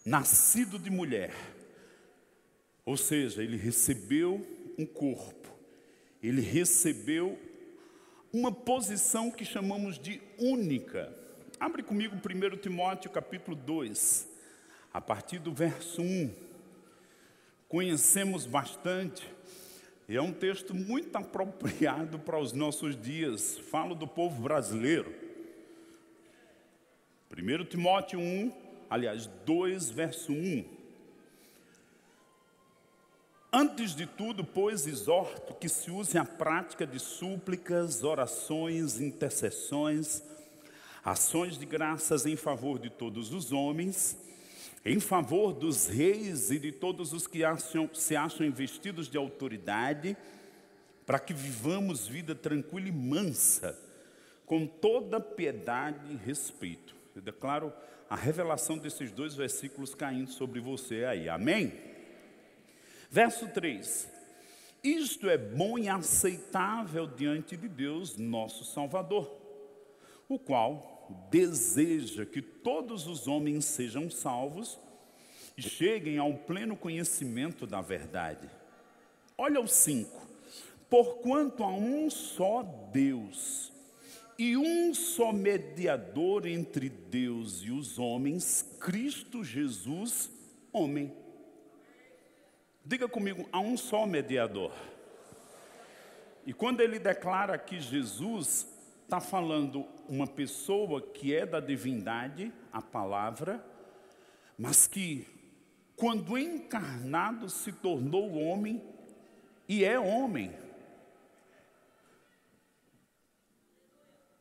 Nascido 0.02 0.78
de 0.78 0.88
mulher. 0.88 1.34
Ou 2.86 2.96
seja, 2.96 3.42
ele 3.42 3.58
recebeu 3.58 4.40
um 4.78 4.86
corpo. 4.86 5.54
Ele 6.22 6.40
recebeu 6.40 7.38
uma 8.32 8.50
posição 8.50 9.30
que 9.30 9.44
chamamos 9.44 9.98
de 9.98 10.22
única. 10.38 11.23
Abre 11.64 11.82
comigo 11.82 12.14
1 12.14 12.58
Timóteo 12.58 13.10
capítulo 13.10 13.56
2, 13.56 14.28
a 14.92 15.00
partir 15.00 15.38
do 15.38 15.50
verso 15.50 16.02
1. 16.02 16.30
Conhecemos 17.66 18.44
bastante, 18.44 19.26
e 20.06 20.14
é 20.14 20.20
um 20.20 20.30
texto 20.30 20.74
muito 20.74 21.16
apropriado 21.16 22.18
para 22.18 22.38
os 22.38 22.52
nossos 22.52 22.94
dias. 22.94 23.56
Falo 23.70 23.94
do 23.94 24.06
povo 24.06 24.42
brasileiro. 24.42 25.10
1 27.32 27.64
Timóteo 27.64 28.20
1, 28.20 28.52
aliás, 28.90 29.26
2, 29.46 29.88
verso 29.88 30.34
1. 30.34 30.66
Antes 33.50 33.96
de 33.96 34.04
tudo, 34.04 34.44
pois, 34.44 34.86
exorto 34.86 35.54
que 35.54 35.70
se 35.70 35.90
use 35.90 36.18
a 36.18 36.26
prática 36.26 36.86
de 36.86 36.98
súplicas, 36.98 38.04
orações, 38.04 39.00
intercessões, 39.00 40.22
ações 41.04 41.58
de 41.58 41.66
graças 41.66 42.24
em 42.24 42.34
favor 42.34 42.78
de 42.78 42.88
todos 42.88 43.32
os 43.32 43.52
homens, 43.52 44.16
em 44.84 44.98
favor 44.98 45.52
dos 45.52 45.86
reis 45.86 46.50
e 46.50 46.58
de 46.58 46.72
todos 46.72 47.12
os 47.12 47.26
que 47.26 47.44
acham, 47.44 47.90
se 47.92 48.16
acham 48.16 48.46
investidos 48.46 49.08
de 49.08 49.18
autoridade, 49.18 50.16
para 51.04 51.18
que 51.18 51.34
vivamos 51.34 52.06
vida 52.06 52.34
tranquila 52.34 52.88
e 52.88 52.92
mansa, 52.92 53.78
com 54.46 54.66
toda 54.66 55.20
piedade 55.20 56.10
e 56.10 56.16
respeito. 56.16 56.94
Eu 57.14 57.20
declaro 57.20 57.72
a 58.08 58.16
revelação 58.16 58.78
desses 58.78 59.10
dois 59.10 59.34
versículos 59.34 59.94
caindo 59.94 60.30
sobre 60.30 60.60
você 60.60 61.04
aí, 61.04 61.28
amém? 61.28 61.72
Verso 63.10 63.46
3: 63.48 64.08
Isto 64.82 65.28
é 65.28 65.36
bom 65.36 65.78
e 65.78 65.88
aceitável 65.88 67.06
diante 67.06 67.56
de 67.56 67.68
Deus, 67.68 68.16
nosso 68.16 68.64
Salvador, 68.64 69.30
o 70.28 70.38
qual 70.38 70.93
deseja 71.30 72.24
que 72.24 72.40
todos 72.40 73.06
os 73.06 73.26
homens 73.26 73.64
sejam 73.64 74.10
salvos 74.10 74.78
e 75.56 75.62
cheguem 75.62 76.18
ao 76.18 76.34
pleno 76.34 76.76
conhecimento 76.76 77.66
da 77.66 77.80
verdade. 77.80 78.48
Olha 79.36 79.60
o 79.60 79.68
5. 79.68 80.24
Porquanto 80.88 81.62
há 81.62 81.72
um 81.72 82.08
só 82.10 82.62
Deus 82.92 83.72
e 84.38 84.56
um 84.56 84.92
só 84.92 85.32
mediador 85.32 86.46
entre 86.46 86.88
Deus 86.88 87.62
e 87.62 87.70
os 87.70 87.98
homens, 87.98 88.62
Cristo 88.80 89.44
Jesus, 89.44 90.30
homem. 90.72 91.12
Diga 92.84 93.08
comigo, 93.08 93.48
há 93.52 93.60
um 93.60 93.76
só 93.76 94.06
mediador. 94.06 94.72
E 96.46 96.52
quando 96.52 96.80
ele 96.80 96.98
declara 96.98 97.56
que 97.56 97.80
Jesus 97.80 98.66
está 99.04 99.20
falando 99.20 99.86
uma 100.08 100.26
pessoa 100.26 101.00
que 101.00 101.34
é 101.34 101.46
da 101.46 101.60
divindade, 101.60 102.52
a 102.72 102.82
palavra, 102.82 103.64
mas 104.58 104.86
que, 104.86 105.26
quando 105.96 106.36
encarnado, 106.36 107.48
se 107.48 107.70
tornou 107.70 108.34
homem 108.34 108.82
e 109.68 109.84
é 109.84 109.98
homem. 109.98 110.52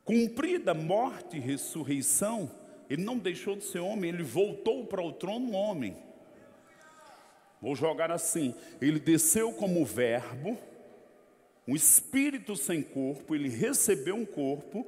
Cumprida 0.04 0.74
morte 0.74 1.36
e 1.36 1.40
ressurreição, 1.40 2.50
ele 2.90 3.02
não 3.02 3.18
deixou 3.18 3.56
de 3.56 3.64
ser 3.64 3.78
homem, 3.78 4.10
ele 4.10 4.22
voltou 4.22 4.86
para 4.86 5.02
o 5.02 5.12
trono 5.12 5.52
homem. 5.52 5.96
Vou 7.60 7.74
jogar 7.74 8.10
assim: 8.10 8.54
ele 8.80 8.98
desceu 8.98 9.52
como 9.52 9.84
verbo 9.84 10.58
um 11.66 11.74
espírito 11.74 12.56
sem 12.56 12.82
corpo, 12.82 13.34
ele 13.34 13.48
recebeu 13.48 14.14
um 14.14 14.26
corpo, 14.26 14.86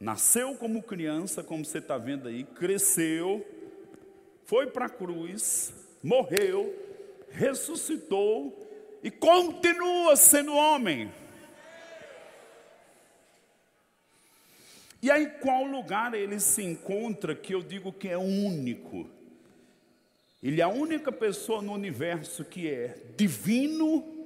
nasceu 0.00 0.56
como 0.56 0.82
criança, 0.82 1.44
como 1.44 1.64
você 1.64 1.78
está 1.78 1.96
vendo 1.96 2.26
aí, 2.26 2.44
cresceu, 2.44 3.46
foi 4.44 4.66
para 4.66 4.86
a 4.86 4.90
cruz, 4.90 5.72
morreu, 6.02 6.74
ressuscitou 7.30 8.68
e 9.02 9.10
continua 9.10 10.16
sendo 10.16 10.54
homem. 10.54 11.12
E 15.02 15.10
aí, 15.10 15.26
qual 15.40 15.64
lugar 15.64 16.12
ele 16.14 16.38
se 16.40 16.62
encontra 16.62 17.34
que 17.34 17.54
eu 17.54 17.62
digo 17.62 17.92
que 17.92 18.08
é 18.08 18.18
único? 18.18 19.08
Ele 20.42 20.60
é 20.60 20.64
a 20.64 20.68
única 20.68 21.10
pessoa 21.10 21.62
no 21.62 21.72
universo 21.72 22.44
que 22.44 22.68
é 22.68 22.96
divino 23.16 24.19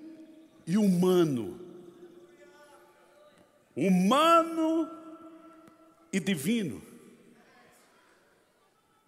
e 0.67 0.77
humano. 0.77 1.61
Humano 3.77 4.89
e 6.13 6.21
divino. 6.21 6.83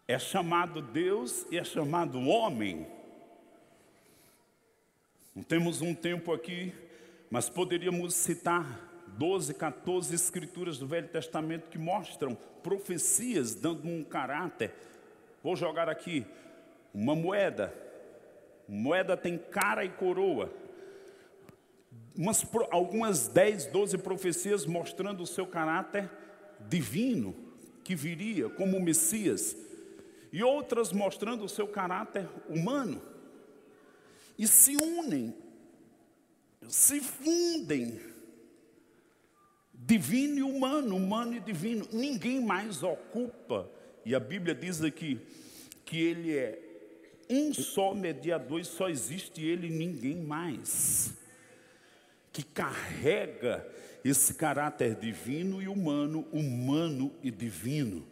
É 0.09 0.19
chamado 0.19 0.81
Deus 0.81 1.47
e 1.51 1.59
é 1.59 1.65
chamado 1.65 2.21
homem. 2.21 2.87
Não 5.35 5.43
temos 5.43 5.83
um 5.83 5.95
tempo 5.95 6.33
aqui, 6.33 6.73
mas 7.31 7.49
poderíamos 7.49 8.15
citar 8.15 8.87
12, 9.09 9.55
14 9.55 10.15
escrituras 10.15 10.79
do 10.79 10.87
Velho 10.87 11.09
Testamento 11.09 11.69
que 11.69 11.79
mostram 11.79 12.37
profecias 12.63 13.55
dando 13.55 13.87
um 13.87 14.03
caráter. 14.03 14.73
Vou 15.43 15.57
jogar 15.57 15.89
aqui 15.89 16.25
uma 16.93 17.15
moeda. 17.15 17.73
Moeda 18.69 19.17
tem 19.17 19.39
cara 19.39 19.85
e 19.85 19.89
coroa 19.89 20.53
umas, 22.17 22.45
algumas 22.71 23.29
10, 23.29 23.67
12 23.67 23.99
profecias 23.99 24.65
mostrando 24.65 25.23
o 25.23 25.27
seu 25.27 25.47
caráter 25.47 26.11
divino, 26.69 27.35
que 27.85 27.95
viria 27.95 28.49
como 28.49 28.81
Messias, 28.81 29.57
e 30.33 30.43
outras 30.43 30.93
mostrando 30.93 31.45
o 31.45 31.49
seu 31.49 31.69
caráter 31.69 32.29
humano, 32.49 33.01
e 34.39 34.47
se 34.47 34.77
unem, 34.77 35.35
se 36.69 37.01
fundem, 37.01 38.01
divino 39.73 40.39
e 40.39 40.43
humano, 40.43 40.97
humano 40.97 41.35
e 41.35 41.41
divino, 41.41 41.87
ninguém 41.93 42.41
mais 42.41 42.83
ocupa, 42.83 43.71
e 44.05 44.15
a 44.15 44.21
Bíblia 44.21 44.55
diz 44.55 44.83
aqui 44.83 45.21
que 45.85 46.01
ele 46.01 46.37
é 46.37 46.63
um 47.29 47.53
só 47.53 47.93
mediador 47.95 48.61
e 48.61 48.65
só 48.65 48.89
existe 48.89 49.45
ele 49.45 49.69
ninguém 49.69 50.17
mais 50.17 51.26
que 52.37 52.43
carrega 52.43 53.67
esse 54.05 54.35
caráter 54.35 54.95
divino 54.95 55.63
e 55.63 55.69
humano, 55.69 56.29
humano 56.31 57.11
e 57.23 57.31
divino. 57.31 58.07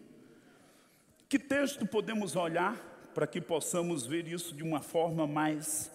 Que 1.29 1.39
texto 1.39 1.85
podemos 1.85 2.35
olhar 2.35 2.75
para 3.15 3.27
que 3.27 3.39
possamos 3.39 4.07
ver 4.07 4.27
isso 4.27 4.55
de 4.55 4.63
uma 4.63 4.81
forma 4.81 5.27
mais 5.27 5.91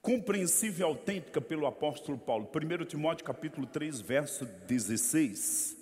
compreensível 0.00 0.86
e 0.86 0.90
autêntica 0.90 1.38
pelo 1.38 1.66
apóstolo 1.66 2.16
Paulo? 2.16 2.48
1 2.50 2.86
Timóteo 2.86 3.26
capítulo 3.26 3.66
3, 3.66 4.00
verso 4.00 4.46
16. 4.66 5.76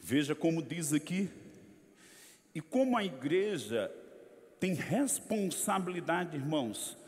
Veja 0.00 0.34
como 0.34 0.60
diz 0.60 0.92
aqui, 0.92 1.30
e 2.52 2.60
como 2.60 2.98
a 2.98 3.04
igreja 3.04 3.92
tem 4.58 4.74
responsabilidade, 4.74 6.36
irmãos, 6.36 6.98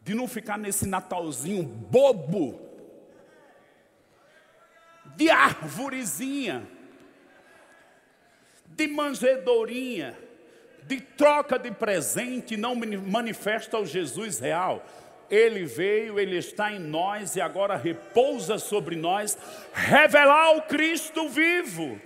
de 0.00 0.14
não 0.14 0.26
ficar 0.26 0.58
nesse 0.58 0.86
Natalzinho 0.86 1.62
bobo, 1.62 2.60
de 5.16 5.28
árvorezinha, 5.30 6.66
de 8.66 8.88
manjedourinha, 8.88 10.18
de 10.84 11.00
troca 11.00 11.58
de 11.58 11.70
presente, 11.70 12.56
não 12.56 12.74
manifesta 12.74 13.78
o 13.78 13.84
Jesus 13.84 14.38
real. 14.38 14.84
Ele 15.28 15.64
veio, 15.64 16.18
ele 16.18 16.36
está 16.36 16.72
em 16.72 16.80
nós 16.80 17.36
e 17.36 17.40
agora 17.40 17.76
repousa 17.76 18.58
sobre 18.58 18.96
nós, 18.96 19.38
revelar 19.72 20.56
o 20.56 20.62
Cristo 20.62 21.28
vivo. 21.28 22.00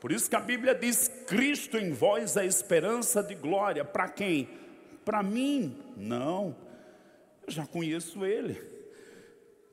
Por 0.00 0.10
isso 0.10 0.28
que 0.28 0.36
a 0.36 0.40
Bíblia 0.40 0.74
diz: 0.74 1.08
Cristo 1.26 1.78
em 1.78 1.92
vós 1.92 2.36
é 2.36 2.44
esperança 2.44 3.22
de 3.22 3.34
glória. 3.34 3.84
Para 3.84 4.08
quem? 4.08 4.48
Para 5.04 5.22
mim? 5.22 5.76
Não. 5.96 6.56
Eu 7.46 7.52
já 7.52 7.66
conheço 7.66 8.24
Ele. 8.24 8.60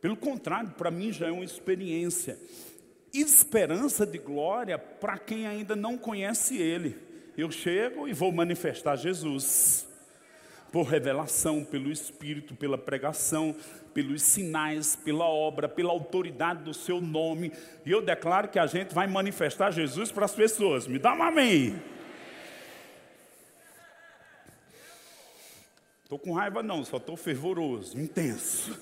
Pelo 0.02 0.18
contrário, 0.18 0.72
para 0.72 0.90
mim 0.92 1.12
já 1.12 1.28
é 1.28 1.32
uma 1.32 1.46
experiência. 1.46 2.38
Esperança 3.14 4.06
de 4.06 4.18
glória 4.18 4.78
para 4.78 5.18
quem 5.18 5.46
ainda 5.46 5.76
não 5.76 5.98
conhece 5.98 6.58
Ele. 6.58 6.96
Eu 7.38 7.52
chego 7.52 8.08
e 8.08 8.14
vou 8.14 8.32
manifestar 8.32 8.96
Jesus. 8.96 9.88
Por 10.72 10.84
revelação, 10.84 11.66
pelo 11.66 11.92
Espírito, 11.92 12.56
pela 12.56 12.78
pregação, 12.78 13.54
pelos 13.94 14.22
sinais, 14.22 14.96
pela 14.96 15.26
obra, 15.26 15.68
pela 15.68 15.92
autoridade 15.92 16.64
do 16.64 16.74
seu 16.74 17.02
nome. 17.02 17.52
E 17.86 17.92
eu 17.92 18.02
declaro 18.02 18.48
que 18.48 18.58
a 18.58 18.66
gente 18.66 18.94
vai 18.94 19.06
manifestar 19.06 19.72
Jesus 19.72 20.12
para 20.12 20.26
as 20.26 20.34
pessoas. 20.34 20.88
Me 20.88 20.98
dá 20.98 21.14
um 21.14 21.22
amém. 21.22 21.76
Estou 26.12 26.20
com 26.20 26.34
raiva 26.34 26.62
não, 26.62 26.84
só 26.84 26.98
estou 26.98 27.16
fervoroso, 27.16 27.98
intenso. 27.98 28.78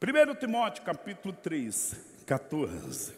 1 0.00 0.34
Timóteo 0.36 0.82
capítulo 0.82 1.34
3, 1.34 1.94
14. 2.24 3.12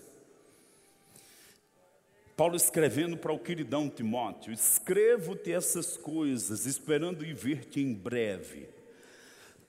Paulo 2.36 2.56
escrevendo 2.56 3.16
para 3.16 3.32
o 3.32 3.38
queridão 3.38 3.88
Timóteo: 3.88 4.52
Escrevo-te 4.52 5.52
essas 5.52 5.96
coisas, 5.96 6.66
esperando 6.66 7.24
ir 7.24 7.32
ver-te 7.32 7.80
em 7.80 7.94
breve, 7.94 8.68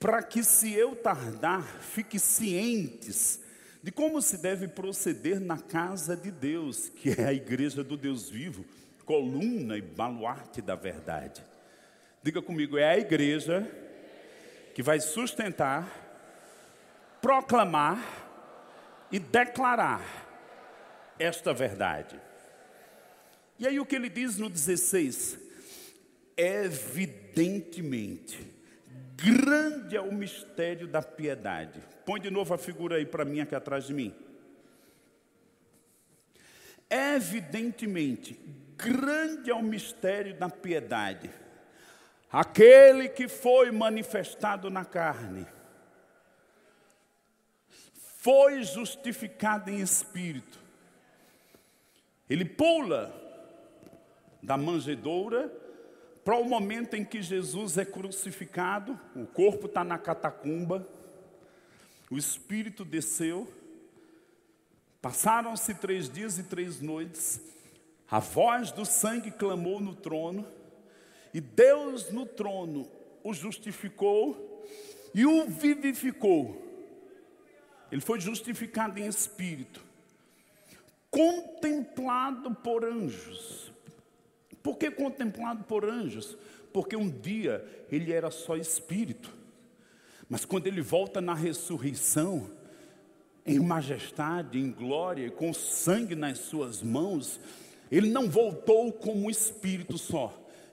para 0.00 0.24
que, 0.24 0.42
se 0.42 0.74
eu 0.74 0.96
tardar, 0.96 1.62
fique 1.82 2.18
cientes 2.18 3.40
de 3.80 3.92
como 3.92 4.20
se 4.20 4.38
deve 4.38 4.66
proceder 4.66 5.38
na 5.38 5.56
casa 5.56 6.16
de 6.16 6.32
Deus, 6.32 6.88
que 6.88 7.10
é 7.10 7.26
a 7.26 7.32
igreja 7.32 7.84
do 7.84 7.96
Deus 7.96 8.28
vivo, 8.28 8.64
coluna 9.08 9.76
e 9.78 9.80
baluarte 9.80 10.60
da 10.60 10.74
verdade. 10.74 11.42
Diga 12.22 12.42
comigo, 12.42 12.76
é 12.76 12.90
a 12.90 12.98
igreja 12.98 13.66
que 14.74 14.82
vai 14.82 15.00
sustentar, 15.00 15.88
proclamar 17.22 17.98
e 19.10 19.18
declarar 19.18 20.02
esta 21.18 21.54
verdade. 21.54 22.20
E 23.58 23.66
aí 23.66 23.80
o 23.80 23.86
que 23.86 23.96
ele 23.96 24.10
diz 24.10 24.36
no 24.36 24.50
16? 24.50 25.38
Evidentemente, 26.36 28.46
grande 29.16 29.96
é 29.96 30.02
o 30.02 30.12
mistério 30.12 30.86
da 30.86 31.00
piedade. 31.00 31.80
Põe 32.04 32.20
de 32.20 32.30
novo 32.30 32.52
a 32.52 32.58
figura 32.58 32.96
aí 32.96 33.06
para 33.06 33.24
mim 33.24 33.40
aqui 33.40 33.54
atrás 33.54 33.86
de 33.86 33.94
mim. 33.94 34.14
Evidentemente, 36.90 38.38
grande 38.78 39.50
é 39.50 39.54
o 39.54 39.62
mistério 39.62 40.34
da 40.38 40.48
piedade. 40.48 41.28
Aquele 42.30 43.08
que 43.08 43.26
foi 43.26 43.72
manifestado 43.72 44.70
na 44.70 44.84
carne, 44.84 45.46
foi 48.18 48.62
justificado 48.62 49.70
em 49.70 49.80
espírito. 49.80 50.58
Ele 52.30 52.44
pula 52.44 53.14
da 54.42 54.56
manjedoura 54.56 55.52
para 56.24 56.36
o 56.36 56.44
momento 56.44 56.94
em 56.94 57.04
que 57.04 57.22
Jesus 57.22 57.78
é 57.78 57.84
crucificado, 57.84 59.00
o 59.16 59.26
corpo 59.26 59.66
está 59.66 59.82
na 59.82 59.96
catacumba, 59.96 60.86
o 62.10 62.18
Espírito 62.18 62.84
desceu, 62.84 63.50
passaram-se 65.00 65.74
três 65.74 66.08
dias 66.08 66.38
e 66.38 66.42
três 66.42 66.80
noites, 66.80 67.40
a 68.10 68.18
voz 68.18 68.72
do 68.72 68.84
sangue 68.84 69.30
clamou 69.30 69.80
no 69.80 69.94
trono, 69.94 70.46
e 71.32 71.40
Deus 71.40 72.10
no 72.10 72.24
trono 72.24 72.88
o 73.22 73.34
justificou 73.34 74.64
e 75.14 75.26
o 75.26 75.46
vivificou. 75.46 76.64
Ele 77.90 78.00
foi 78.00 78.20
justificado 78.20 78.98
em 78.98 79.06
espírito, 79.06 79.84
contemplado 81.10 82.54
por 82.54 82.84
anjos, 82.84 83.72
por 84.62 84.76
que 84.76 84.90
contemplado 84.90 85.64
por 85.64 85.84
anjos? 85.84 86.36
Porque 86.72 86.96
um 86.96 87.08
dia 87.08 87.66
ele 87.90 88.12
era 88.12 88.30
só 88.30 88.56
espírito, 88.56 89.32
mas 90.28 90.44
quando 90.44 90.66
ele 90.66 90.82
volta 90.82 91.20
na 91.20 91.32
ressurreição, 91.32 92.50
em 93.46 93.58
majestade, 93.58 94.58
em 94.58 94.70
glória, 94.70 95.30
com 95.30 95.54
sangue 95.54 96.14
nas 96.14 96.38
suas 96.40 96.82
mãos, 96.82 97.40
ele 97.90 98.08
não 98.10 98.28
voltou 98.28 98.92
como 98.92 99.30
espírito 99.30 99.96
só, 99.98 100.32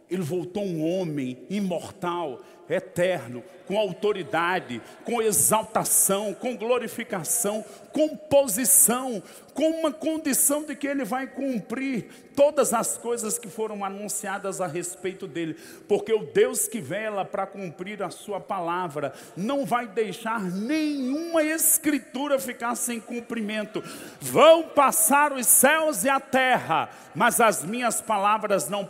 ele 0.10 0.22
voltou 0.22 0.64
um 0.64 0.86
homem 0.86 1.38
imortal, 1.50 2.42
eterno, 2.70 3.44
com 3.68 3.78
autoridade, 3.78 4.82
com 5.04 5.22
exaltação, 5.22 6.34
com 6.34 6.56
glorificação, 6.56 7.64
com 7.92 8.16
posição, 8.16 9.24
com 9.54 9.70
uma 9.70 9.92
condição 9.92 10.64
de 10.64 10.76
que 10.76 10.86
ele 10.86 11.06
vai 11.06 11.26
cumprir 11.26 12.10
todas 12.36 12.74
as 12.74 12.98
coisas 12.98 13.40
que 13.40 13.48
foram 13.48 13.86
anunciadas 13.86 14.60
a 14.60 14.68
respeito 14.68 15.26
dele, 15.26 15.56
porque 15.88 16.12
o 16.12 16.26
Deus 16.26 16.68
que 16.68 16.82
vela 16.82 17.24
para 17.24 17.48
cumprir 17.48 18.04
a 18.04 18.10
sua 18.10 18.42
palavra 18.42 19.14
não 19.38 19.66
vai 19.66 19.88
deixar 19.88 20.42
nenhuma 20.42 21.42
escritura 21.42 22.38
ficar 22.38 22.76
sem 22.76 23.00
cumprimento. 23.00 23.82
Vão 24.20 24.64
passar 24.64 25.32
os 25.32 25.48
céus 25.48 26.04
e 26.04 26.10
a 26.10 26.20
terra, 26.20 26.90
mas 27.16 27.40
as 27.40 27.64
minhas 27.64 28.02
palavras 28.02 28.68
não 28.68 28.86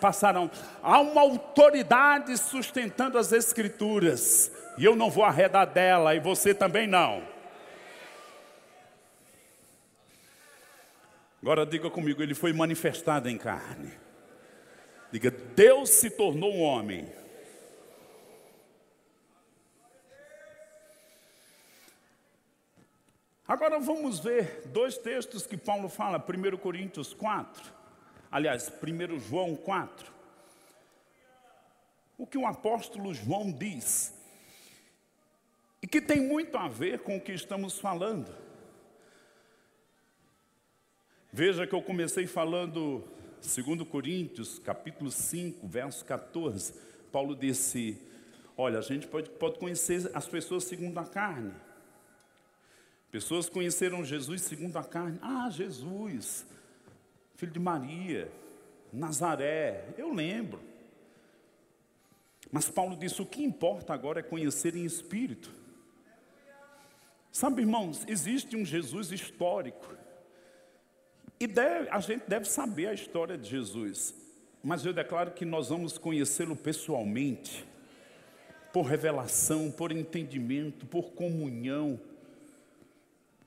passarão. 0.00 0.50
Há 0.82 1.00
uma 1.00 1.20
autoridade 1.20 2.36
sustentando 2.36 3.17
as 3.18 3.32
escrituras, 3.32 4.50
e 4.78 4.84
eu 4.84 4.96
não 4.96 5.10
vou 5.10 5.24
arredar 5.24 5.66
dela, 5.66 6.14
e 6.14 6.20
você 6.20 6.54
também 6.54 6.86
não. 6.86 7.22
Agora 11.42 11.66
diga 11.66 11.90
comigo, 11.90 12.22
ele 12.22 12.34
foi 12.34 12.52
manifestado 12.52 13.28
em 13.28 13.36
carne. 13.38 13.92
Diga, 15.10 15.30
Deus 15.30 15.90
se 15.90 16.10
tornou 16.10 16.52
um 16.52 16.62
homem. 16.62 17.10
Agora 23.46 23.80
vamos 23.80 24.18
ver 24.18 24.62
dois 24.66 24.98
textos 24.98 25.46
que 25.46 25.56
Paulo 25.56 25.88
fala, 25.88 26.18
1 26.18 26.56
Coríntios 26.58 27.14
4, 27.14 27.72
aliás, 28.30 28.70
1 28.70 29.18
João 29.20 29.56
4. 29.56 30.17
O 32.18 32.26
que 32.26 32.36
o 32.36 32.46
apóstolo 32.46 33.14
João 33.14 33.50
diz, 33.50 34.12
e 35.80 35.86
que 35.86 36.00
tem 36.00 36.20
muito 36.20 36.56
a 36.58 36.68
ver 36.68 36.98
com 37.00 37.16
o 37.16 37.20
que 37.20 37.32
estamos 37.32 37.78
falando. 37.78 38.28
Veja 41.32 41.66
que 41.66 41.74
eu 41.74 41.80
comecei 41.80 42.26
falando 42.26 43.04
2 43.40 43.88
Coríntios, 43.88 44.58
capítulo 44.58 45.10
5, 45.10 45.66
verso 45.68 46.04
14. 46.04 46.74
Paulo 47.12 47.36
disse: 47.36 47.96
Olha, 48.56 48.80
a 48.80 48.82
gente 48.82 49.06
pode, 49.06 49.30
pode 49.30 49.58
conhecer 49.58 50.10
as 50.12 50.26
pessoas 50.26 50.64
segundo 50.64 50.98
a 50.98 51.06
carne. 51.06 51.54
Pessoas 53.12 53.48
conheceram 53.48 54.04
Jesus 54.04 54.42
segundo 54.42 54.76
a 54.76 54.82
carne. 54.82 55.18
Ah, 55.22 55.48
Jesus, 55.48 56.44
filho 57.36 57.52
de 57.52 57.60
Maria, 57.60 58.30
Nazaré, 58.92 59.94
eu 59.96 60.12
lembro. 60.12 60.67
Mas 62.50 62.70
Paulo 62.70 62.96
disse: 62.96 63.20
o 63.20 63.26
que 63.26 63.42
importa 63.42 63.92
agora 63.92 64.20
é 64.20 64.22
conhecer 64.22 64.74
em 64.74 64.84
espírito. 64.84 65.52
Sabe, 67.30 67.62
irmãos, 67.62 68.04
existe 68.08 68.56
um 68.56 68.64
Jesus 68.64 69.12
histórico. 69.12 69.94
E 71.38 71.46
deve, 71.46 71.88
a 71.90 72.00
gente 72.00 72.28
deve 72.28 72.46
saber 72.46 72.88
a 72.88 72.94
história 72.94 73.38
de 73.38 73.48
Jesus. 73.48 74.14
Mas 74.62 74.84
eu 74.84 74.92
declaro 74.92 75.30
que 75.30 75.44
nós 75.44 75.68
vamos 75.68 75.98
conhecê-lo 75.98 76.56
pessoalmente, 76.56 77.64
por 78.72 78.82
revelação, 78.82 79.70
por 79.70 79.92
entendimento, 79.92 80.84
por 80.86 81.12
comunhão, 81.12 82.00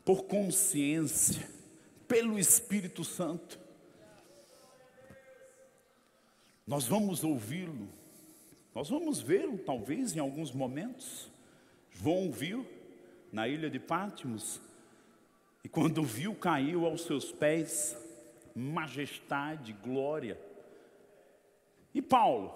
por 0.05 0.23
consciência, 0.23 1.47
pelo 2.07 2.39
Espírito 2.39 3.03
Santo. 3.03 3.59
Nós 6.65 6.87
vamos 6.87 7.23
ouvi-lo, 7.23 7.89
nós 8.73 8.89
vamos 8.89 9.19
vê-lo, 9.19 9.57
talvez, 9.57 10.15
em 10.15 10.19
alguns 10.19 10.51
momentos. 10.51 11.29
João 11.91 12.31
viu 12.31 12.65
na 13.31 13.47
ilha 13.47 13.69
de 13.69 13.79
Pátimos, 13.79 14.61
e 15.63 15.69
quando 15.69 16.03
viu, 16.03 16.33
caiu 16.33 16.85
aos 16.85 17.03
seus 17.03 17.31
pés, 17.31 17.95
majestade, 18.55 19.73
glória. 19.73 20.39
E 21.93 22.01
Paulo, 22.01 22.53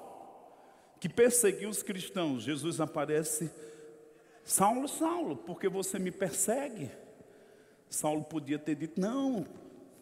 que 0.99 1.07
perseguiu 1.07 1.69
os 1.69 1.83
cristãos, 1.83 2.43
Jesus 2.43 2.81
aparece, 2.81 3.51
Saulo, 4.43 4.87
Saulo, 4.87 5.35
porque 5.37 5.69
você 5.69 5.99
me 5.99 6.11
persegue? 6.11 6.89
Saulo 7.89 8.23
podia 8.23 8.57
ter 8.57 8.75
dito: 8.75 8.99
Não, 8.99 9.45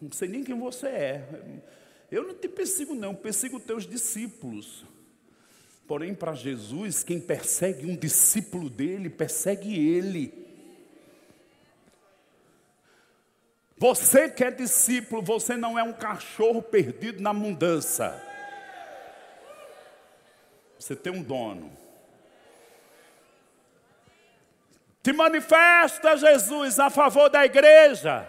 não 0.00 0.10
sei 0.12 0.28
nem 0.28 0.42
quem 0.42 0.58
você 0.58 0.86
é. 0.86 1.62
Eu 2.10 2.26
não 2.26 2.34
te 2.34 2.48
persigo, 2.48 2.94
não, 2.94 3.14
persigo 3.14 3.58
teus 3.58 3.86
discípulos. 3.86 4.84
Porém, 5.86 6.14
para 6.14 6.34
Jesus, 6.34 7.04
quem 7.04 7.20
persegue 7.20 7.84
um 7.86 7.94
discípulo 7.94 8.70
dele, 8.70 9.10
persegue 9.10 9.78
ele. 9.78 10.44
Você 13.76 14.30
que 14.30 14.42
é 14.42 14.50
discípulo, 14.50 15.20
você 15.20 15.56
não 15.56 15.78
é 15.78 15.82
um 15.82 15.92
cachorro 15.92 16.62
perdido 16.62 17.20
na 17.20 17.34
mudança. 17.34 18.18
Você 20.78 20.96
tem 20.96 21.12
um 21.12 21.22
dono. 21.22 21.70
Te 25.02 25.12
manifesta, 25.12 26.16
Jesus, 26.16 26.78
a 26.80 26.88
favor 26.88 27.28
da 27.28 27.44
igreja. 27.44 28.26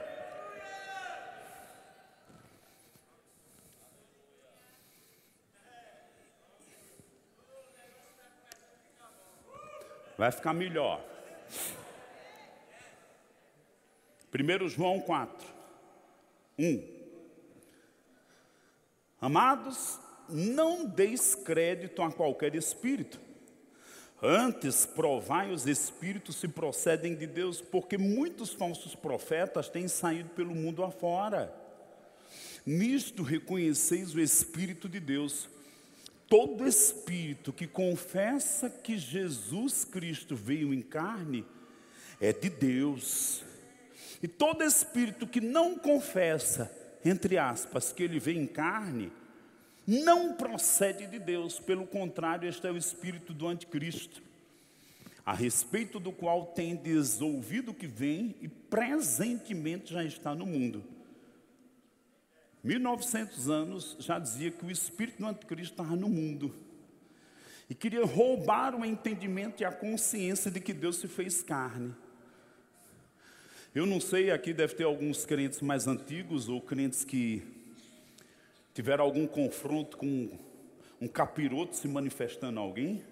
Vai 10.17 10.31
ficar 10.31 10.53
melhor. 10.53 11.03
1 14.33 14.69
João 14.69 14.99
4, 14.99 15.47
1. 16.59 16.95
Amados, 19.21 19.99
não 20.29 20.85
deis 20.85 21.35
crédito 21.35 22.01
a 22.01 22.11
qualquer 22.11 22.53
espírito. 22.55 23.19
Antes, 24.21 24.85
provai 24.85 25.51
os 25.51 25.67
espíritos 25.67 26.37
se 26.37 26.47
procedem 26.47 27.15
de 27.15 27.27
Deus, 27.27 27.61
porque 27.61 27.97
muitos 27.97 28.53
falsos 28.53 28.95
profetas 28.95 29.69
têm 29.69 29.87
saído 29.87 30.29
pelo 30.29 30.55
mundo 30.55 30.83
afora. 30.83 31.53
Nisto 32.65 33.21
reconheceis 33.21 34.15
o 34.15 34.19
Espírito 34.19 34.89
de 34.89 34.99
Deus. 34.99 35.47
Todo 36.27 36.67
espírito 36.67 37.53
que 37.53 37.67
confessa 37.67 38.69
que 38.69 38.97
Jesus 38.97 39.85
Cristo 39.85 40.35
veio 40.35 40.73
em 40.73 40.81
carne 40.81 41.45
é 42.19 42.33
de 42.33 42.49
Deus. 42.49 43.43
E 44.21 44.27
todo 44.27 44.63
espírito 44.63 45.27
que 45.27 45.39
não 45.39 45.77
confessa, 45.77 46.71
entre 47.03 47.37
aspas, 47.37 47.91
que 47.91 48.01
ele 48.01 48.19
vem 48.19 48.39
em 48.39 48.47
carne, 48.47 49.11
não 49.85 50.33
procede 50.33 51.05
de 51.05 51.19
Deus, 51.19 51.59
pelo 51.59 51.85
contrário, 51.85 52.49
este 52.49 52.65
é 52.65 52.71
o 52.71 52.77
espírito 52.77 53.33
do 53.33 53.47
anticristo, 53.47 54.23
a 55.23 55.33
respeito 55.33 55.99
do 55.99 56.11
qual 56.11 56.47
tendes 56.47 57.21
ouvido 57.21 57.73
que 57.73 57.85
vem 57.85 58.35
e 58.41 58.47
presentemente 58.47 59.93
já 59.93 60.03
está 60.03 60.33
no 60.33 60.45
mundo. 60.45 60.83
1900 62.65 63.47
anos 63.47 63.95
já 63.99 64.17
dizia 64.17 64.49
que 64.49 64.65
o 64.65 64.71
espírito 64.71 65.19
do 65.19 65.27
anticristo 65.27 65.73
estava 65.73 65.95
no 65.95 66.09
mundo 66.09 66.51
e 67.69 67.75
queria 67.75 68.03
roubar 68.03 68.75
o 68.75 68.83
entendimento 68.83 69.61
e 69.61 69.65
a 69.65 69.71
consciência 69.71 70.49
de 70.49 70.59
que 70.59 70.73
Deus 70.73 70.97
se 70.97 71.07
fez 71.07 71.43
carne. 71.43 71.93
Eu 73.73 73.85
não 73.85 74.01
sei, 74.01 74.31
aqui 74.31 74.51
deve 74.51 74.73
ter 74.73 74.83
alguns 74.83 75.25
crentes 75.25 75.61
mais 75.61 75.85
antigos 75.85 76.49
ou 76.49 76.59
crentes 76.59 77.03
que 77.03 77.43
tiveram 78.73 79.03
algum 79.03 79.27
confronto 79.27 79.95
com 79.95 80.29
um 80.99 81.07
capiroto 81.07 81.75
se 81.75 81.87
manifestando 81.87 82.59
a 82.59 82.63
alguém. 82.63 83.03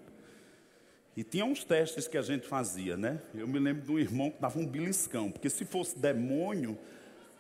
E 1.16 1.24
tinha 1.24 1.46
uns 1.46 1.64
testes 1.64 2.08
que 2.08 2.18
a 2.18 2.24
gente 2.24 2.48
fazia, 2.48 2.98
né? 2.98 3.22
Eu 3.36 3.48
me 3.48 3.60
lembro 3.60 3.84
de 3.84 3.92
um 3.92 4.00
irmão 4.00 4.32
que 4.32 4.42
dava 4.42 4.58
um 4.58 4.66
beliscão, 4.66 5.32
porque 5.32 5.48
se 5.48 5.64
fosse 5.64 6.00
demônio, 6.00 6.76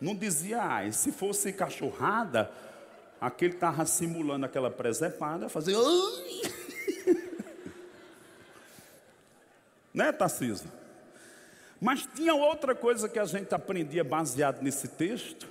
não 0.03 0.15
dizia 0.15 0.61
ai. 0.61 0.91
Se 0.91 1.11
fosse 1.11 1.53
cachorrada, 1.53 2.51
aquele 3.19 3.53
estava 3.53 3.85
simulando 3.85 4.45
aquela 4.45 4.69
presepada, 4.69 5.47
fazia 5.47 5.77
né, 9.93 10.11
Tarcísio? 10.11 10.69
Mas 11.79 12.07
tinha 12.15 12.35
outra 12.35 12.75
coisa 12.75 13.07
que 13.07 13.17
a 13.17 13.25
gente 13.25 13.55
aprendia 13.55 14.03
baseado 14.03 14.61
nesse 14.61 14.89
texto, 14.89 15.47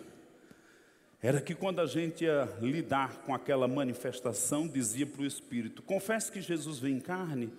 era 1.22 1.40
que 1.40 1.54
quando 1.54 1.80
a 1.80 1.86
gente 1.86 2.24
ia 2.24 2.48
lidar 2.60 3.18
com 3.18 3.34
aquela 3.34 3.66
manifestação, 3.68 4.68
dizia 4.68 5.06
para 5.06 5.22
o 5.22 5.26
Espírito: 5.26 5.82
confesse 5.82 6.30
que 6.30 6.40
Jesus 6.40 6.78
vem 6.78 6.96
em 6.96 7.00
carne. 7.00 7.52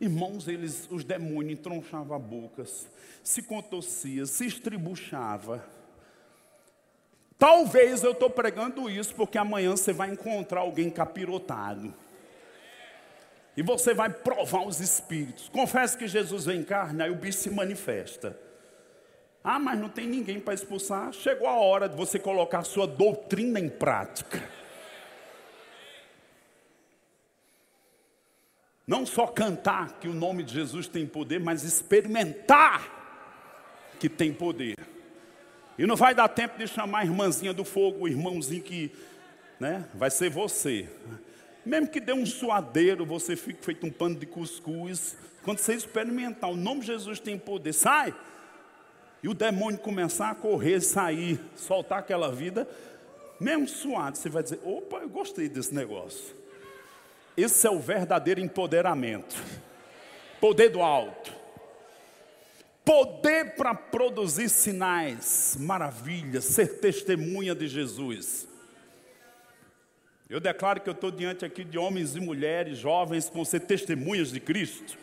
Irmãos, 0.00 0.48
eles, 0.48 0.88
os 0.90 1.04
demônios 1.04 1.58
entronchavam 1.58 2.18
bocas, 2.18 2.88
se 3.22 3.42
contorcia, 3.42 4.24
se 4.24 4.46
estribuchava. 4.46 5.62
Talvez 7.40 8.04
eu 8.04 8.12
estou 8.12 8.28
pregando 8.28 8.90
isso 8.90 9.14
porque 9.14 9.38
amanhã 9.38 9.70
você 9.70 9.94
vai 9.94 10.10
encontrar 10.10 10.60
alguém 10.60 10.90
capirotado. 10.90 11.94
E 13.56 13.62
você 13.62 13.94
vai 13.94 14.10
provar 14.10 14.66
os 14.66 14.78
espíritos. 14.78 15.48
Confesse 15.48 15.96
que 15.96 16.06
Jesus 16.06 16.44
carne, 16.62 17.02
aí 17.02 17.10
o 17.10 17.14
bicho 17.14 17.38
se 17.38 17.48
manifesta. 17.48 18.38
Ah, 19.42 19.58
mas 19.58 19.78
não 19.78 19.88
tem 19.88 20.06
ninguém 20.06 20.38
para 20.38 20.52
expulsar. 20.52 21.14
Chegou 21.14 21.48
a 21.48 21.54
hora 21.54 21.88
de 21.88 21.96
você 21.96 22.18
colocar 22.18 22.58
a 22.58 22.64
sua 22.64 22.86
doutrina 22.86 23.58
em 23.58 23.70
prática. 23.70 24.46
Não 28.86 29.06
só 29.06 29.26
cantar 29.26 29.98
que 29.98 30.08
o 30.08 30.12
nome 30.12 30.42
de 30.42 30.52
Jesus 30.52 30.88
tem 30.88 31.06
poder, 31.06 31.40
mas 31.40 31.64
experimentar 31.64 33.96
que 33.98 34.10
tem 34.10 34.30
poder. 34.30 34.99
E 35.78 35.86
não 35.86 35.96
vai 35.96 36.14
dar 36.14 36.28
tempo 36.28 36.58
de 36.58 36.66
chamar 36.66 37.00
a 37.00 37.04
irmãzinha 37.04 37.52
do 37.52 37.64
fogo, 37.64 38.04
o 38.04 38.08
irmãozinho 38.08 38.62
que, 38.62 38.92
né, 39.58 39.84
vai 39.94 40.10
ser 40.10 40.30
você. 40.30 40.88
Mesmo 41.64 41.88
que 41.88 42.00
dê 42.00 42.12
um 42.12 42.26
suadeiro, 42.26 43.04
você 43.04 43.36
fique 43.36 43.64
feito 43.64 43.86
um 43.86 43.90
pano 43.90 44.14
de 44.14 44.26
cuscuz. 44.26 45.16
Quando 45.42 45.58
você 45.58 45.74
experimentar, 45.74 46.50
o 46.50 46.56
nome 46.56 46.80
de 46.80 46.86
Jesus 46.86 47.20
tem 47.20 47.38
poder, 47.38 47.72
sai. 47.72 48.14
E 49.22 49.28
o 49.28 49.34
demônio 49.34 49.78
começar 49.78 50.30
a 50.30 50.34
correr, 50.34 50.80
sair, 50.80 51.38
soltar 51.54 51.98
aquela 51.98 52.32
vida, 52.32 52.66
mesmo 53.40 53.66
suado, 53.66 54.18
você 54.18 54.28
vai 54.28 54.42
dizer: 54.42 54.60
opa, 54.62 54.98
eu 54.98 55.08
gostei 55.08 55.48
desse 55.48 55.74
negócio. 55.74 56.34
Esse 57.36 57.66
é 57.66 57.70
o 57.70 57.78
verdadeiro 57.78 58.40
empoderamento. 58.40 59.34
Poder 60.40 60.68
do 60.68 60.82
alto. 60.82 61.39
Poder 62.90 63.54
para 63.54 63.72
produzir 63.72 64.48
sinais, 64.48 65.56
maravilhas, 65.60 66.44
ser 66.46 66.80
testemunha 66.80 67.54
de 67.54 67.68
Jesus. 67.68 68.48
Eu 70.28 70.40
declaro 70.40 70.80
que 70.80 70.88
eu 70.88 70.92
estou 70.92 71.12
diante 71.12 71.44
aqui 71.44 71.62
de 71.62 71.78
homens 71.78 72.16
e 72.16 72.20
mulheres, 72.20 72.78
jovens, 72.78 73.28
que 73.28 73.36
vão 73.36 73.44
ser 73.44 73.60
testemunhas 73.60 74.32
de 74.32 74.40
Cristo, 74.40 74.98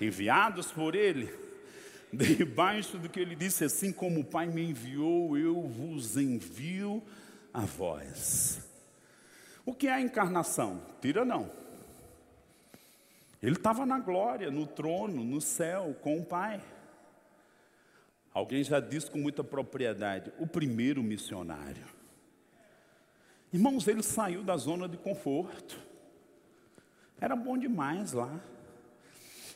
enviados 0.00 0.70
por 0.70 0.94
Ele, 0.94 1.28
debaixo 2.14 2.98
do 2.98 3.08
que 3.08 3.18
Ele 3.18 3.34
disse, 3.34 3.64
assim 3.64 3.90
como 3.90 4.20
o 4.20 4.24
Pai 4.24 4.46
me 4.46 4.70
enviou, 4.70 5.36
eu 5.36 5.62
vos 5.62 6.16
envio 6.16 7.02
a 7.52 7.62
vós. 7.62 8.60
O 9.64 9.74
que 9.74 9.88
é 9.88 9.92
a 9.92 10.00
encarnação? 10.00 10.80
Tira 11.02 11.24
não. 11.24 11.50
Ele 13.42 13.56
estava 13.56 13.84
na 13.84 13.98
glória, 13.98 14.52
no 14.52 14.68
trono, 14.68 15.24
no 15.24 15.40
céu, 15.40 15.96
com 16.00 16.18
o 16.18 16.24
Pai. 16.24 16.62
Alguém 18.36 18.62
já 18.62 18.80
disse 18.80 19.10
com 19.10 19.16
muita 19.16 19.42
propriedade: 19.42 20.30
o 20.38 20.46
primeiro 20.46 21.02
missionário. 21.02 21.86
Irmãos, 23.50 23.88
ele 23.88 24.02
saiu 24.02 24.44
da 24.44 24.58
zona 24.58 24.86
de 24.86 24.98
conforto. 24.98 25.80
Era 27.18 27.34
bom 27.34 27.56
demais 27.56 28.12
lá. 28.12 28.38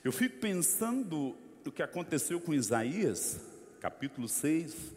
Eu 0.02 0.10
fico 0.10 0.38
pensando 0.38 1.36
o 1.66 1.70
que 1.70 1.82
aconteceu 1.82 2.40
com 2.40 2.54
Isaías, 2.54 3.38
capítulo 3.82 4.26
6, 4.26 4.94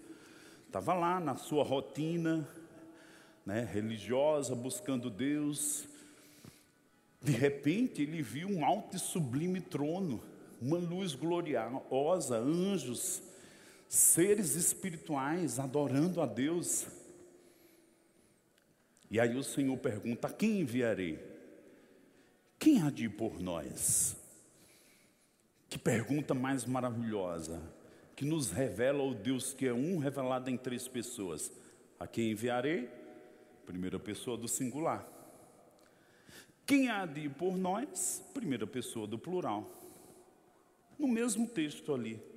estava 0.66 0.94
lá 0.94 1.20
na 1.20 1.36
sua 1.36 1.66
rotina 1.66 2.48
né, 3.46 3.68
religiosa, 3.70 4.56
buscando 4.56 5.10
Deus. 5.10 5.84
De 7.22 7.34
repente 7.34 8.02
ele 8.02 8.22
viu 8.22 8.48
um 8.48 8.64
alto 8.64 8.96
e 8.96 9.00
sublime 9.00 9.60
trono, 9.60 10.24
uma 10.62 10.78
luz 10.78 11.16
gloriosa, 11.16 12.38
anjos, 12.38 13.33
seres 13.94 14.56
espirituais 14.56 15.60
adorando 15.60 16.20
a 16.20 16.26
Deus. 16.26 16.88
E 19.10 19.20
aí 19.20 19.38
o 19.38 19.44
Senhor 19.44 19.78
pergunta: 19.78 20.28
a 20.28 20.34
quem 20.34 20.62
enviarei? 20.62 21.20
Quem 22.58 22.82
há 22.82 22.90
de 22.90 23.06
ir 23.06 23.10
por 23.10 23.40
nós? 23.40 24.18
Que 25.70 25.78
pergunta 25.78 26.34
mais 26.34 26.66
maravilhosa, 26.66 27.62
que 28.16 28.26
nos 28.26 28.50
revela 28.50 29.04
o 29.04 29.14
Deus 29.14 29.54
que 29.54 29.68
é 29.68 29.74
um 29.74 30.00
revelado 30.00 30.50
em 30.50 30.58
três 30.58 30.88
pessoas. 30.88 31.52
A 32.00 32.08
quem 32.08 32.32
enviarei? 32.32 32.90
Primeira 33.64 34.00
pessoa 34.00 34.36
do 34.36 34.48
singular. 34.48 35.08
Quem 36.66 36.90
há 36.90 37.06
de 37.06 37.26
ir 37.26 37.30
por 37.30 37.56
nós? 37.56 38.24
Primeira 38.34 38.66
pessoa 38.66 39.06
do 39.06 39.20
plural. 39.20 39.70
No 40.98 41.08
mesmo 41.08 41.48
texto 41.48 41.94
ali. 41.94 42.33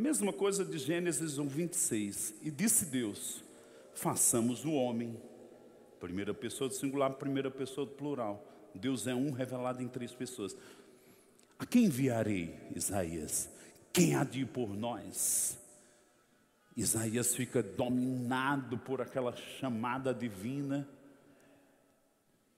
A 0.00 0.02
mesma 0.02 0.32
coisa 0.32 0.64
de 0.64 0.78
Gênesis 0.78 1.36
1, 1.36 1.46
26. 1.46 2.34
E 2.42 2.50
disse 2.50 2.86
Deus: 2.86 3.44
façamos 3.92 4.64
o 4.64 4.72
homem 4.72 5.20
Primeira 6.00 6.32
pessoa 6.32 6.66
do 6.66 6.74
singular, 6.74 7.12
primeira 7.12 7.50
pessoa 7.50 7.86
do 7.86 7.92
plural. 7.92 8.42
Deus 8.74 9.06
é 9.06 9.14
um 9.14 9.30
revelado 9.30 9.82
em 9.82 9.88
três 9.88 10.14
pessoas. 10.14 10.56
A 11.58 11.66
quem 11.66 11.84
enviarei, 11.84 12.58
Isaías? 12.74 13.50
Quem 13.92 14.14
há 14.14 14.24
de 14.24 14.40
ir 14.40 14.46
por 14.46 14.74
nós? 14.74 15.58
Isaías 16.74 17.34
fica 17.34 17.62
dominado 17.62 18.78
por 18.78 19.02
aquela 19.02 19.36
chamada 19.36 20.14
divina. 20.14 20.88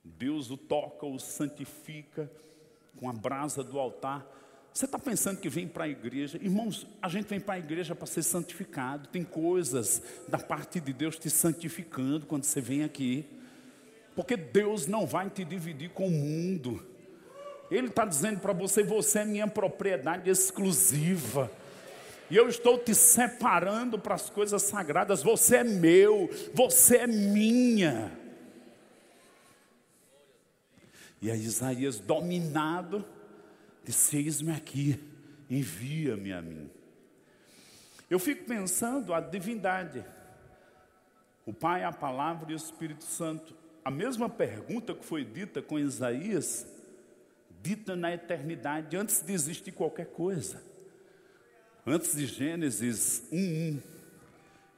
Deus 0.05 0.48
o 0.48 0.57
toca, 0.57 1.05
o 1.05 1.18
santifica 1.18 2.31
com 2.96 3.11
a 3.11 3.12
brasa 3.12 3.64
do 3.64 3.76
altar. 3.81 4.24
Você 4.72 4.87
está 4.87 4.98
pensando 4.98 5.38
que 5.38 5.50
vem 5.50 5.68
para 5.68 5.85
a 5.85 5.88
igreja? 5.88 6.38
Irmãos, 6.40 6.87
a 7.00 7.08
gente 7.08 7.28
vem 7.28 7.38
para 7.38 7.54
a 7.54 7.58
igreja 7.58 7.94
para 7.94 8.06
ser 8.06 8.22
santificado. 8.22 9.08
Tem 9.08 9.22
coisas 9.22 10.02
da 10.26 10.38
parte 10.38 10.80
de 10.80 10.92
Deus 10.94 11.18
te 11.18 11.28
santificando 11.28 12.24
quando 12.24 12.44
você 12.44 12.61
vem 12.61 12.82
aqui. 12.82 13.26
Porque 14.16 14.37
Deus 14.37 14.87
não 14.87 15.06
vai 15.06 15.28
te 15.28 15.44
dividir 15.44 15.90
com 15.90 16.08
o 16.08 16.11
mundo. 16.11 16.87
Ele 17.70 17.88
está 17.88 18.06
dizendo 18.06 18.40
para 18.40 18.54
você: 18.54 18.82
você 18.82 19.20
é 19.20 19.24
minha 19.26 19.46
propriedade 19.46 20.30
exclusiva. 20.30 21.50
E 22.30 22.37
eu 22.37 22.48
estou 22.48 22.78
te 22.78 22.94
separando 22.94 23.98
para 23.98 24.14
as 24.14 24.30
coisas 24.30 24.62
sagradas. 24.62 25.22
Você 25.22 25.56
é 25.56 25.64
meu, 25.64 26.30
você 26.54 26.98
é 26.98 27.06
minha. 27.06 28.11
E 31.20 31.30
a 31.30 31.37
Isaías, 31.37 31.98
dominado, 31.98 33.04
disse: 33.84 34.16
Eis-me 34.16 34.52
aqui, 34.52 34.98
envia-me 35.48 36.32
a 36.32 36.40
mim. 36.40 36.70
Eu 38.08 38.18
fico 38.18 38.44
pensando 38.44 39.14
a 39.14 39.20
divindade, 39.20 40.04
o 41.46 41.52
Pai, 41.52 41.82
a 41.82 41.92
Palavra 41.92 42.50
e 42.50 42.54
o 42.54 42.56
Espírito 42.56 43.04
Santo. 43.04 43.56
A 43.84 43.90
mesma 43.90 44.28
pergunta 44.28 44.94
que 44.94 45.04
foi 45.04 45.24
dita 45.24 45.60
com 45.60 45.78
Isaías, 45.78 46.66
dita 47.62 47.96
na 47.96 48.12
eternidade, 48.12 48.96
antes 48.96 49.22
de 49.22 49.32
existir 49.32 49.72
qualquer 49.72 50.06
coisa. 50.06 50.62
Antes 51.86 52.14
de 52.14 52.26
Gênesis 52.26 53.24
1:1. 53.32 53.80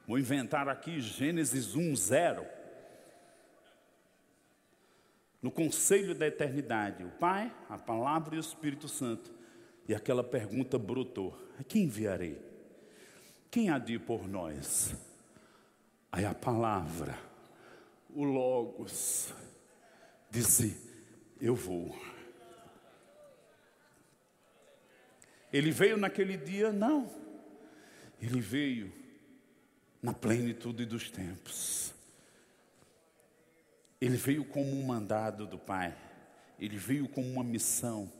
Vou 0.07 0.17
inventar 0.17 0.67
aqui 0.69 1.01
Gênesis 1.01 1.75
1:0. 1.75 2.54
No 5.45 5.51
conselho 5.51 6.15
da 6.15 6.25
eternidade, 6.25 7.03
o 7.03 7.09
Pai, 7.19 7.53
a 7.69 7.77
palavra 7.77 8.33
e 8.33 8.39
o 8.39 8.41
Espírito 8.41 8.87
Santo. 8.87 9.31
E 9.87 9.93
aquela 9.93 10.23
pergunta 10.23 10.75
brotou: 10.79 11.37
a 11.59 11.63
quem 11.63 11.83
enviarei? 11.83 12.41
Quem 13.51 13.69
há 13.69 13.77
de 13.77 13.93
ir 13.93 13.99
por 13.99 14.27
nós? 14.27 14.95
Aí 16.11 16.25
a 16.25 16.33
palavra, 16.33 17.15
o 18.09 18.23
Logos, 18.23 19.31
disse: 20.31 20.75
Eu 21.39 21.53
vou. 21.53 21.95
Ele 25.53 25.69
veio 25.69 25.95
naquele 25.95 26.37
dia? 26.37 26.71
Não. 26.71 27.07
Ele 28.19 28.41
veio 28.41 28.91
na 30.01 30.11
plenitude 30.11 30.87
dos 30.87 31.11
tempos. 31.11 31.94
Ele 33.99 34.17
veio 34.17 34.45
como 34.45 34.71
um 34.71 34.83
mandado 34.83 35.47
do 35.47 35.57
Pai. 35.57 35.95
Ele 36.59 36.77
veio 36.77 37.07
com 37.07 37.21
uma 37.21 37.43
missão. 37.43 38.11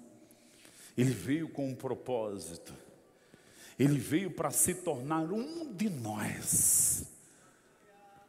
Ele 0.97 1.11
veio 1.11 1.49
com 1.49 1.69
um 1.69 1.75
propósito. 1.75 2.73
Ele 3.77 3.99
veio 3.99 4.31
para 4.31 4.51
se 4.51 4.73
tornar 4.73 5.31
um 5.31 5.73
de 5.73 5.89
nós. 5.89 7.11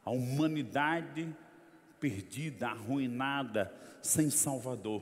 A 0.03 0.11
humanidade 0.11 1.33
perdida, 1.99 2.67
arruinada, 2.67 3.73
sem 4.01 4.29
Salvador. 4.29 5.01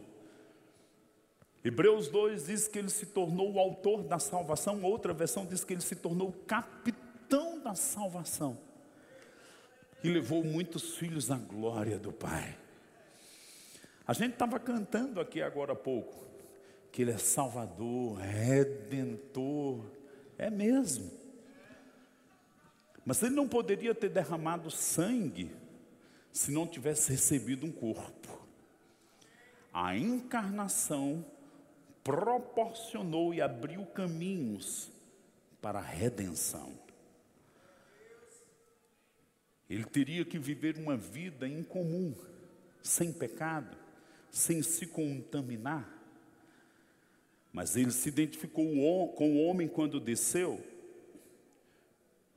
Hebreus 1.64 2.08
2 2.08 2.46
diz 2.46 2.68
que 2.68 2.78
ele 2.78 2.90
se 2.90 3.08
tornou 3.08 3.54
o 3.54 3.60
autor 3.60 4.04
da 4.04 4.20
salvação, 4.20 4.84
outra 4.84 5.14
versão 5.14 5.46
diz 5.46 5.64
que 5.64 5.74
ele 5.74 5.82
se 5.82 5.96
tornou 5.96 6.30
o 6.30 6.34
capitão 6.46 7.60
da 7.60 7.74
salvação. 7.74 8.58
E 10.06 10.10
levou 10.10 10.44
muitos 10.44 10.98
filhos 10.98 11.32
à 11.32 11.36
glória 11.36 11.98
do 11.98 12.12
Pai. 12.12 12.56
A 14.06 14.14
gente 14.14 14.34
estava 14.34 14.60
cantando 14.60 15.20
aqui 15.20 15.42
agora 15.42 15.74
há 15.74 15.76
pouco, 15.76 16.28
que 16.92 17.02
ele 17.02 17.10
é 17.10 17.18
Salvador, 17.18 18.20
Redentor, 18.20 19.84
é 20.38 20.52
mesmo. 20.52 21.12
Mas 23.04 23.24
ele 23.24 23.34
não 23.34 23.48
poderia 23.48 23.96
ter 23.96 24.10
derramado 24.10 24.70
sangue 24.70 25.52
se 26.32 26.52
não 26.52 26.68
tivesse 26.68 27.10
recebido 27.12 27.66
um 27.66 27.72
corpo. 27.72 28.48
A 29.74 29.98
encarnação 29.98 31.26
proporcionou 32.04 33.34
e 33.34 33.42
abriu 33.42 33.84
caminhos 33.88 34.92
para 35.60 35.80
a 35.80 35.82
redenção. 35.82 36.85
Ele 39.70 39.84
teria 39.84 40.24
que 40.24 40.38
viver 40.38 40.78
uma 40.78 40.96
vida 40.96 41.48
incomum, 41.48 42.14
sem 42.82 43.12
pecado, 43.12 43.76
sem 44.30 44.62
se 44.62 44.86
contaminar. 44.88 45.92
Mas 47.52 47.76
ele 47.76 47.92
se 47.92 48.10
identificou 48.10 49.14
com 49.14 49.38
o 49.38 49.46
homem 49.46 49.68
quando 49.68 50.00
desceu, 50.00 50.62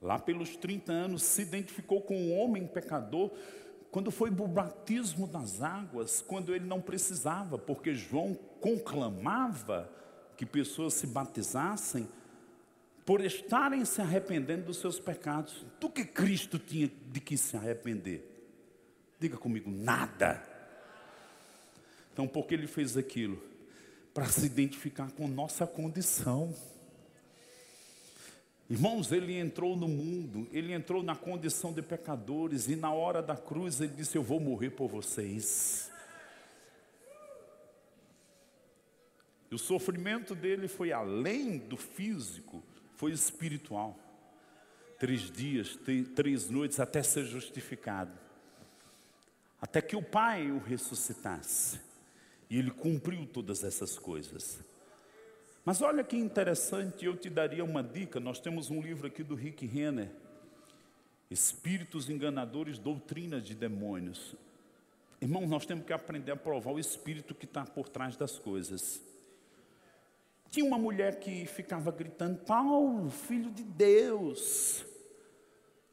lá 0.00 0.18
pelos 0.18 0.56
30 0.56 0.92
anos, 0.92 1.22
se 1.22 1.42
identificou 1.42 2.00
com 2.00 2.16
o 2.16 2.30
homem 2.36 2.66
pecador, 2.66 3.30
quando 3.90 4.10
foi 4.10 4.30
o 4.30 4.48
batismo 4.48 5.26
das 5.26 5.60
águas, 5.60 6.20
quando 6.20 6.54
ele 6.54 6.66
não 6.66 6.80
precisava, 6.80 7.58
porque 7.58 7.94
João 7.94 8.34
conclamava 8.60 9.90
que 10.36 10.46
pessoas 10.46 10.94
se 10.94 11.06
batizassem 11.06 12.08
por 13.08 13.24
estarem 13.24 13.86
se 13.86 14.02
arrependendo 14.02 14.66
dos 14.66 14.76
seus 14.76 15.00
pecados. 15.00 15.64
Do 15.80 15.88
que 15.88 16.04
Cristo 16.04 16.58
tinha 16.58 16.92
de 17.10 17.20
que 17.20 17.38
se 17.38 17.56
arrepender? 17.56 18.22
Diga 19.18 19.38
comigo, 19.38 19.70
nada. 19.70 20.42
Então, 22.12 22.28
por 22.28 22.46
que 22.46 22.52
ele 22.52 22.66
fez 22.66 22.98
aquilo? 22.98 23.42
Para 24.12 24.26
se 24.26 24.44
identificar 24.44 25.10
com 25.12 25.26
nossa 25.26 25.66
condição. 25.66 26.54
Irmãos, 28.68 29.10
ele 29.10 29.38
entrou 29.38 29.74
no 29.74 29.88
mundo, 29.88 30.46
ele 30.52 30.74
entrou 30.74 31.02
na 31.02 31.16
condição 31.16 31.72
de 31.72 31.80
pecadores, 31.80 32.68
e 32.68 32.76
na 32.76 32.92
hora 32.92 33.22
da 33.22 33.38
cruz 33.38 33.80
ele 33.80 33.94
disse: 33.94 34.18
Eu 34.18 34.22
vou 34.22 34.38
morrer 34.38 34.68
por 34.68 34.86
vocês. 34.86 35.90
E 39.50 39.54
o 39.54 39.58
sofrimento 39.58 40.34
dele 40.34 40.68
foi 40.68 40.92
além 40.92 41.56
do 41.56 41.78
físico, 41.78 42.62
foi 42.98 43.12
espiritual. 43.12 43.96
Três 44.98 45.30
dias, 45.30 45.78
três 46.16 46.50
noites 46.50 46.80
até 46.80 47.00
ser 47.00 47.24
justificado. 47.24 48.10
Até 49.60 49.80
que 49.80 49.94
o 49.94 50.02
Pai 50.02 50.50
o 50.50 50.58
ressuscitasse. 50.58 51.80
E 52.50 52.58
ele 52.58 52.72
cumpriu 52.72 53.24
todas 53.24 53.62
essas 53.62 53.96
coisas. 53.96 54.58
Mas 55.64 55.80
olha 55.80 56.02
que 56.02 56.16
interessante, 56.16 57.04
eu 57.04 57.16
te 57.16 57.30
daria 57.30 57.64
uma 57.64 57.84
dica. 57.84 58.18
Nós 58.18 58.40
temos 58.40 58.68
um 58.68 58.82
livro 58.82 59.06
aqui 59.06 59.22
do 59.22 59.36
Rick 59.36 59.64
Renner, 59.64 60.10
Espíritos 61.30 62.10
Enganadores, 62.10 62.78
Doutrinas 62.80 63.44
de 63.44 63.54
Demônios. 63.54 64.34
Irmão, 65.20 65.46
nós 65.46 65.64
temos 65.64 65.84
que 65.86 65.92
aprender 65.92 66.32
a 66.32 66.36
provar 66.36 66.72
o 66.72 66.80
espírito 66.80 67.32
que 67.32 67.44
está 67.44 67.64
por 67.64 67.88
trás 67.88 68.16
das 68.16 68.38
coisas. 68.38 69.00
Tinha 70.58 70.66
uma 70.66 70.76
mulher 70.76 71.20
que 71.20 71.46
ficava 71.46 71.92
gritando: 71.92 72.36
Paulo, 72.38 73.08
filho 73.10 73.48
de 73.48 73.62
Deus. 73.62 74.84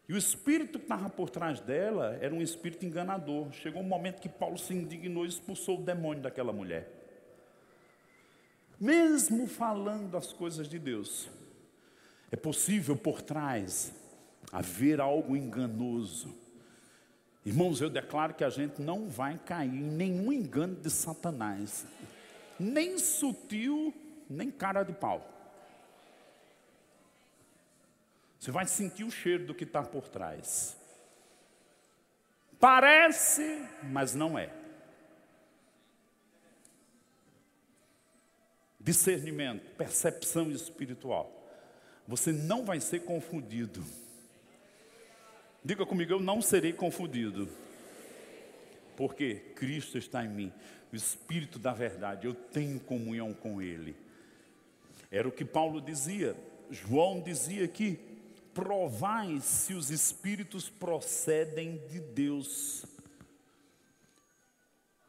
E 0.10 0.14
o 0.14 0.18
espírito 0.18 0.80
que 0.80 0.86
estava 0.86 1.08
por 1.08 1.30
trás 1.30 1.60
dela 1.60 2.18
era 2.20 2.34
um 2.34 2.42
espírito 2.42 2.84
enganador. 2.84 3.52
Chegou 3.52 3.84
um 3.84 3.88
momento 3.88 4.20
que 4.20 4.28
Paulo 4.28 4.58
se 4.58 4.74
indignou 4.74 5.24
e 5.24 5.30
expulsou 5.30 5.80
o 5.80 5.84
demônio 5.84 6.24
daquela 6.24 6.52
mulher. 6.52 6.90
Mesmo 8.80 9.46
falando 9.46 10.18
as 10.18 10.34
coisas 10.34 10.68
de 10.68 10.80
Deus, 10.80 11.30
é 12.32 12.36
possível 12.36 12.98
por 12.98 13.22
trás 13.22 13.94
haver 14.52 15.00
algo 15.00 15.38
enganoso. 15.38 16.34
Irmãos, 17.46 17.82
eu 17.82 17.90
declaro 17.92 18.34
que 18.34 18.44
a 18.44 18.50
gente 18.50 18.82
não 18.82 19.10
vai 19.10 19.38
cair 19.38 19.70
em 19.70 19.92
nenhum 19.92 20.34
engano 20.34 20.74
de 20.74 20.90
Satanás, 20.90 21.86
nem 22.60 22.98
sutil, 22.98 23.94
nem 24.30 24.52
cara 24.52 24.84
de 24.84 24.94
pau. 24.94 25.32
Você 28.40 28.52
vai 28.52 28.68
sentir 28.68 29.04
o 29.04 29.12
cheiro 29.12 29.46
do 29.46 29.56
que 29.56 29.64
está 29.64 29.82
por 29.82 30.08
trás. 30.08 30.78
Parece, 32.60 33.68
mas 33.84 34.14
não 34.14 34.38
é. 34.38 34.52
Discernimento, 38.80 39.76
percepção 39.76 40.52
espiritual. 40.52 41.32
Você 42.08 42.32
não 42.32 42.64
vai 42.64 42.80
ser 42.80 43.00
confundido. 43.00 43.84
Diga 45.64 45.84
comigo, 45.84 46.14
eu 46.14 46.20
não 46.20 46.40
serei 46.40 46.72
confundido. 46.72 47.50
Porque 48.96 49.36
Cristo 49.56 49.98
está 49.98 50.24
em 50.24 50.30
mim, 50.30 50.54
o 50.94 50.96
Espírito 50.96 51.58
da 51.58 51.74
verdade, 51.74 52.28
eu 52.28 52.36
tenho 52.36 52.80
comunhão 52.80 53.34
com 53.34 53.60
Ele. 53.60 53.96
Era 55.12 55.28
o 55.28 55.32
que 55.32 55.46
Paulo 55.46 55.82
dizia, 55.82 56.36
João 56.70 57.22
dizia 57.22 57.66
aqui: 57.66 58.00
provai 58.54 59.40
se 59.42 59.74
os 59.74 59.90
Espíritos 59.90 60.70
procedem 60.70 61.82
de 61.88 62.00
Deus. 62.00 62.86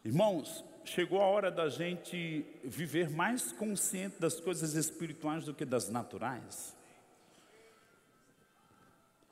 Irmãos, 0.04 0.64
chegou 0.84 1.20
a 1.20 1.26
hora 1.26 1.50
da 1.50 1.68
gente 1.68 2.46
viver 2.62 3.10
mais 3.10 3.52
consciente 3.52 4.20
das 4.20 4.38
coisas 4.38 4.74
espirituais 4.74 5.44
do 5.44 5.54
que 5.54 5.64
das 5.64 5.88
naturais 5.88 6.76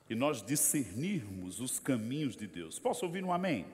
e 0.09 0.15
nós 0.15 0.43
discernirmos 0.43 1.59
os 1.59 1.79
caminhos 1.79 2.35
de 2.35 2.47
Deus. 2.47 2.77
Posso 2.79 3.05
ouvir 3.05 3.23
um 3.23 3.33
amém? 3.33 3.65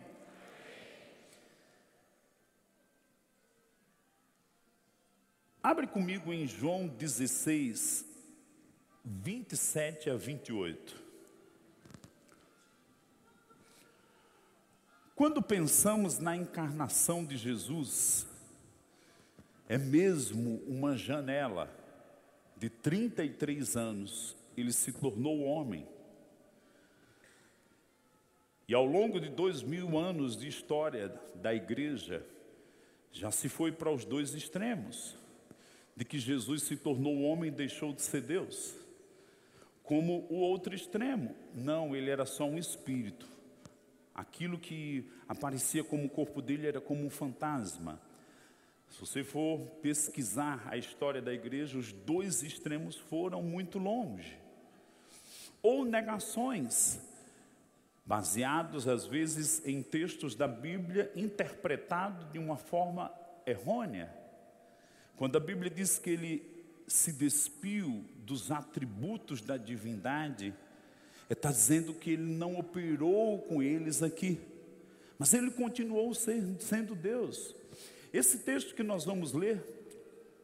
Abre 5.64 5.86
comigo 5.86 6.34
em 6.34 6.48
João 6.48 6.88
16, 6.88 8.04
27 9.06 10.10
a 10.10 10.16
28. 10.16 11.00
Quando 15.14 15.40
pensamos 15.40 16.18
na 16.18 16.36
encarnação 16.36 17.24
de 17.24 17.38
Jesus, 17.38 18.26
é 19.70 19.78
mesmo 19.78 20.64
uma 20.66 20.98
janela 20.98 21.70
de 22.58 22.68
33 22.68 23.78
anos, 23.78 24.36
ele 24.58 24.74
se 24.74 24.92
tornou 24.92 25.44
homem. 25.44 25.88
E 28.68 28.74
ao 28.74 28.86
longo 28.86 29.20
de 29.20 29.30
dois 29.30 29.62
mil 29.62 29.96
anos 29.96 30.36
de 30.36 30.48
história 30.48 31.10
da 31.36 31.54
igreja, 31.54 32.26
já 33.12 33.30
se 33.30 33.48
foi 33.48 33.72
para 33.72 33.92
os 33.92 34.06
dois 34.06 34.34
extremos, 34.34 35.21
de 36.02 36.06
que 36.06 36.18
Jesus 36.18 36.64
se 36.64 36.76
tornou 36.76 37.22
homem 37.22 37.52
e 37.52 37.54
deixou 37.54 37.94
de 37.94 38.02
ser 38.02 38.22
Deus. 38.22 38.74
Como 39.84 40.26
o 40.32 40.38
outro 40.38 40.74
extremo, 40.74 41.36
não, 41.54 41.96
ele 41.96 42.10
era 42.10 42.26
só 42.26 42.46
um 42.46 42.58
espírito. 42.58 43.28
Aquilo 44.16 44.58
que 44.58 45.08
aparecia 45.30 45.84
como 45.84 46.06
o 46.06 46.10
corpo 46.10 46.42
dele 46.42 46.66
era 46.66 46.82
como 46.82 47.06
um 47.06 47.10
fantasma. 47.12 48.02
Se 48.90 49.00
você 49.00 49.24
for 49.24 49.60
pesquisar 49.84 50.64
a 50.66 50.76
história 50.76 51.22
da 51.22 51.32
igreja, 51.32 51.78
os 51.78 51.94
dois 51.94 52.42
extremos 52.42 52.98
foram 52.98 53.44
muito 53.44 53.78
longe. 53.78 54.40
Ou 55.62 55.86
negações, 55.86 57.00
baseados 58.04 58.88
às 58.88 59.06
vezes 59.06 59.64
em 59.68 59.84
textos 59.84 60.34
da 60.34 60.48
Bíblia 60.48 61.12
interpretados 61.16 62.32
de 62.32 62.40
uma 62.40 62.58
forma 62.58 63.14
errônea. 63.46 64.21
Quando 65.22 65.36
a 65.36 65.40
Bíblia 65.40 65.70
diz 65.70 66.00
que 66.00 66.10
ele 66.10 66.44
se 66.88 67.12
despiu 67.12 68.04
dos 68.26 68.50
atributos 68.50 69.40
da 69.40 69.56
divindade, 69.56 70.52
está 71.30 71.52
dizendo 71.52 71.94
que 71.94 72.10
ele 72.10 72.24
não 72.24 72.58
operou 72.58 73.38
com 73.38 73.62
eles 73.62 74.02
aqui, 74.02 74.42
mas 75.20 75.32
ele 75.36 75.52
continuou 75.52 76.12
sendo 76.16 76.96
Deus. 76.96 77.56
Esse 78.12 78.40
texto 78.40 78.74
que 78.74 78.82
nós 78.82 79.06
vamos 79.06 79.32
ler, 79.32 79.64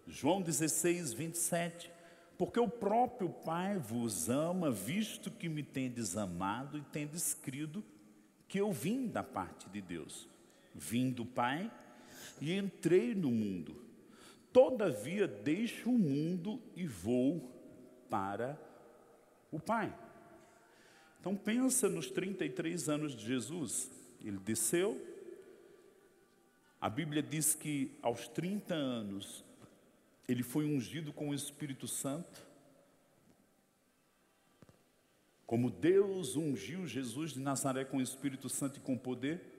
João 0.06 0.44
16, 0.44 1.12
27, 1.12 1.90
porque 2.38 2.60
o 2.60 2.70
próprio 2.70 3.30
Pai 3.30 3.80
vos 3.80 4.30
ama, 4.30 4.70
visto 4.70 5.32
que 5.32 5.50
me 5.50 5.64
tendes 5.64 6.16
amado 6.16 6.78
e 6.78 6.82
tendes 6.82 7.34
crido 7.34 7.84
que 8.48 8.60
eu 8.60 8.72
vim 8.72 9.08
da 9.08 9.24
parte 9.24 9.68
de 9.70 9.82
Deus. 9.82 10.30
Vim 10.76 11.10
do 11.10 11.26
Pai 11.26 11.72
e 12.40 12.54
entrei 12.54 13.16
no 13.16 13.32
mundo. 13.32 13.87
Todavia 14.58 15.28
deixo 15.28 15.88
o 15.92 16.00
mundo 16.00 16.60
e 16.76 16.88
vou 16.88 17.48
para 18.10 18.60
o 19.52 19.60
Pai. 19.60 19.96
Então 21.20 21.36
pensa 21.36 21.88
nos 21.88 22.10
33 22.10 22.90
anos 22.90 23.16
de 23.16 23.24
Jesus. 23.24 23.92
Ele 24.20 24.40
desceu. 24.40 25.00
A 26.82 26.90
Bíblia 26.90 27.22
diz 27.22 27.54
que 27.54 27.96
aos 28.02 28.28
30 28.30 28.74
anos 28.74 29.46
ele 30.28 30.42
foi 30.42 30.66
ungido 30.66 31.14
com 31.14 31.30
o 31.30 31.36
Espírito 31.36 31.88
Santo. 31.88 32.44
Como 35.46 35.70
Deus 35.70 36.36
ungiu 36.36 36.88
Jesus 36.88 37.34
de 37.34 37.40
Nazaré 37.40 37.86
com 37.86 37.98
o 37.98 38.02
Espírito 38.02 38.50
Santo 38.50 38.78
e 38.78 38.82
com 38.82 38.98
poder, 38.98 39.57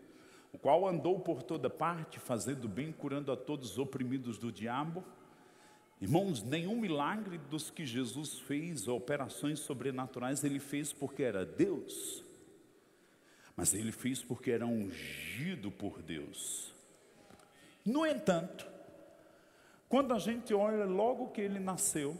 o 0.52 0.58
qual 0.58 0.86
andou 0.86 1.20
por 1.20 1.42
toda 1.42 1.68
parte, 1.68 2.18
fazendo 2.18 2.68
bem, 2.68 2.92
curando 2.92 3.30
a 3.30 3.36
todos 3.36 3.72
os 3.72 3.78
oprimidos 3.78 4.38
do 4.38 4.50
diabo. 4.50 5.04
Irmãos, 6.00 6.42
nenhum 6.42 6.80
milagre 6.80 7.38
dos 7.38 7.70
que 7.70 7.84
Jesus 7.84 8.38
fez, 8.38 8.86
operações 8.88 9.60
sobrenaturais, 9.60 10.44
ele 10.44 10.60
fez 10.60 10.92
porque 10.92 11.22
era 11.22 11.44
Deus, 11.44 12.24
mas 13.56 13.74
ele 13.74 13.92
fez 13.92 14.22
porque 14.22 14.50
era 14.50 14.66
ungido 14.66 15.70
por 15.70 16.00
Deus. 16.00 16.72
No 17.84 18.06
entanto, 18.06 18.66
quando 19.88 20.14
a 20.14 20.18
gente 20.18 20.54
olha 20.54 20.84
logo 20.84 21.30
que 21.30 21.40
ele 21.40 21.58
nasceu, 21.58 22.16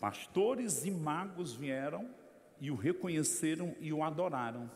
pastores 0.00 0.84
e 0.84 0.90
magos 0.90 1.54
vieram 1.54 2.08
e 2.60 2.70
o 2.70 2.74
reconheceram 2.74 3.74
e 3.80 3.92
o 3.92 4.02
adoraram. 4.02 4.70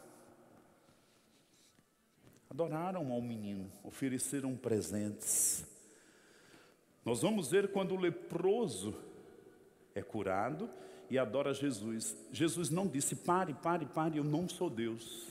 Adoraram 2.51 3.13
ao 3.13 3.23
menino, 3.23 3.71
ofereceram 3.85 4.57
presentes. 4.57 5.65
Nós 7.05 7.23
vamos 7.23 7.49
ver 7.49 7.71
quando 7.71 7.93
o 7.93 7.97
leproso 7.97 8.95
é 9.95 10.03
curado 10.03 10.69
e 11.09 11.17
adora 11.17 11.55
Jesus. 11.55 12.17
Jesus 12.33 12.69
não 12.69 12.89
disse: 12.89 13.15
pare, 13.15 13.55
pare, 13.55 13.87
pare, 13.87 14.19
eu 14.19 14.25
não 14.25 14.49
sou 14.49 14.69
Deus. 14.69 15.29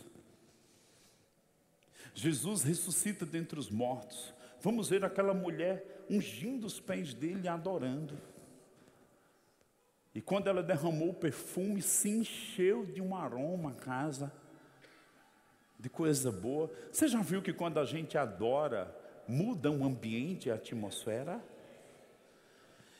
Jesus 2.14 2.64
ressuscita 2.64 3.26
dentre 3.26 3.60
os 3.60 3.70
mortos. 3.70 4.34
Vamos 4.62 4.90
ver 4.90 5.04
aquela 5.04 5.34
mulher 5.34 6.06
ungindo 6.10 6.66
os 6.66 6.80
pés 6.80 7.14
dele 7.14 7.42
e 7.44 7.48
adorando. 7.48 8.18
E 10.14 10.22
quando 10.22 10.48
ela 10.48 10.64
derramou 10.64 11.10
o 11.10 11.14
perfume, 11.14 11.82
se 11.82 12.10
encheu 12.10 12.86
de 12.86 13.02
um 13.02 13.16
aroma 13.16 13.72
a 13.72 13.76
casa, 13.76 14.34
de 15.80 15.90
coisa 15.90 16.32
boa. 16.32 16.70
Você 16.92 17.08
já 17.08 17.22
viu 17.22 17.42
que 17.42 17.54
quando 17.54 17.80
a 17.80 17.86
gente 17.86 18.18
adora, 18.18 18.94
muda 19.28 19.72
o 19.72 19.86
ambiente, 19.86 20.52
a 20.52 20.56
atmosfera? 20.56 21.42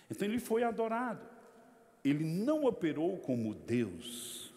Então 0.10 0.28
ele 0.28 0.40
foi 0.40 0.64
adorado. 0.64 1.22
Ele 2.04 2.24
não 2.24 2.64
operou 2.64 3.18
como 3.18 3.54
Deus. 3.54 4.54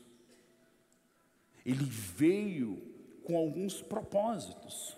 Ele 1.66 1.84
veio 1.84 2.80
com 3.24 3.36
alguns 3.36 3.82
propósitos. 3.82 4.96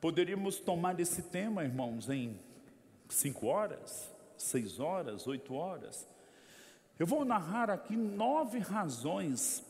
Poderíamos 0.00 0.60
tomar 0.60 1.00
esse 1.00 1.22
tema, 1.22 1.64
irmãos, 1.64 2.08
em 2.08 2.38
cinco 3.08 3.46
horas, 3.46 4.12
seis 4.36 4.78
horas, 4.78 5.26
oito 5.26 5.54
horas. 5.54 6.06
Eu 6.98 7.06
vou 7.06 7.24
narrar 7.24 7.70
aqui 7.70 7.96
nove 7.96 8.58
razões 8.58 9.64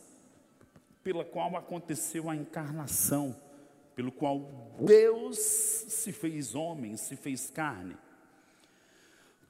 pela 1.09 1.24
qual 1.24 1.56
aconteceu 1.56 2.28
a 2.28 2.36
encarnação 2.36 3.34
pelo 3.96 4.12
qual 4.12 4.76
Deus 4.78 5.38
se 5.38 6.12
fez 6.12 6.54
homem, 6.54 6.98
se 6.98 7.16
fez 7.16 7.48
carne. 7.48 7.96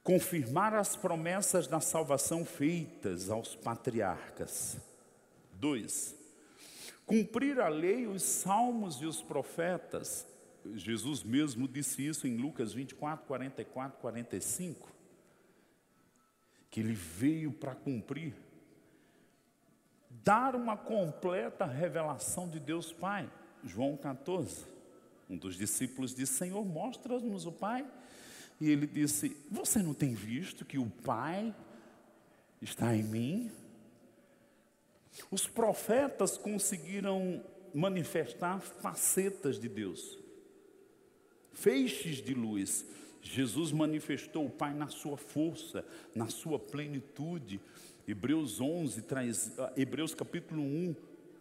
Confirmar 0.01 0.73
as 0.73 0.95
promessas 0.95 1.67
da 1.67 1.81
salvação 1.81 2.45
feitas 2.45 3.29
aos 3.29 3.57
patriarcas. 3.57 4.77
Dois, 5.51 6.15
cumprir 7.05 7.59
a 7.59 7.67
lei, 7.67 8.07
os 8.07 8.23
salmos 8.23 9.01
e 9.01 9.05
os 9.05 9.21
profetas. 9.21 10.25
Jesus 10.75 11.23
mesmo 11.23 11.67
disse 11.67 12.07
isso 12.07 12.25
em 12.25 12.37
Lucas 12.37 12.71
24, 12.71 13.27
44, 13.27 13.99
45. 13.99 14.89
Que 16.71 16.79
ele 16.79 16.93
veio 16.93 17.51
para 17.51 17.75
cumprir, 17.75 18.33
dar 20.09 20.55
uma 20.55 20.75
completa 20.75 21.65
revelação 21.65 22.49
de 22.49 22.59
Deus 22.59 22.91
Pai. 22.91 23.29
João 23.63 23.95
14. 23.95 24.65
Um 25.29 25.37
dos 25.37 25.55
discípulos 25.55 26.15
disse: 26.15 26.33
Senhor, 26.33 26.65
mostra-nos 26.65 27.45
o 27.45 27.51
Pai. 27.51 27.85
E 28.59 28.69
ele 28.69 28.87
disse: 28.87 29.37
Você 29.51 29.81
não 29.81 29.93
tem 29.93 30.13
visto 30.13 30.65
que 30.65 30.77
o 30.77 30.89
Pai 30.89 31.55
está 32.61 32.95
em 32.95 33.03
mim? 33.03 33.51
Os 35.29 35.47
profetas 35.47 36.37
conseguiram 36.37 37.43
manifestar 37.73 38.59
facetas 38.61 39.59
de 39.59 39.69
Deus, 39.69 40.17
feixes 41.53 42.17
de 42.17 42.33
luz. 42.33 42.85
Jesus 43.21 43.71
manifestou 43.71 44.45
o 44.45 44.49
Pai 44.49 44.73
na 44.73 44.87
sua 44.87 45.17
força, 45.17 45.85
na 46.15 46.29
sua 46.29 46.57
plenitude. 46.57 47.59
Hebreus 48.11 48.59
11 48.59 49.01
traz, 49.03 49.55
Hebreus 49.75 50.13
capítulo 50.13 50.61
1, 50.61 50.95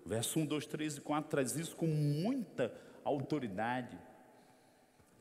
Verso 0.09 0.41
1, 0.41 0.47
2, 0.47 0.67
3 0.67 0.97
e 0.97 1.01
4 1.03 1.31
traz 1.31 1.55
isso 1.55 1.77
com 1.77 1.87
muita 1.87 2.73
autoridade. 3.05 3.99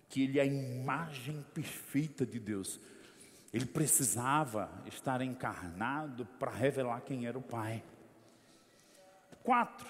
Que 0.07 0.23
ele 0.23 0.39
é 0.39 0.43
a 0.43 0.45
imagem 0.45 1.45
perfeita 1.53 2.25
de 2.25 2.39
Deus. 2.39 2.79
Ele 3.51 3.65
precisava 3.65 4.71
estar 4.85 5.21
encarnado 5.21 6.25
para 6.39 6.51
revelar 6.51 7.01
quem 7.01 7.25
era 7.25 7.37
o 7.37 7.41
Pai. 7.41 7.83
4. 9.43 9.85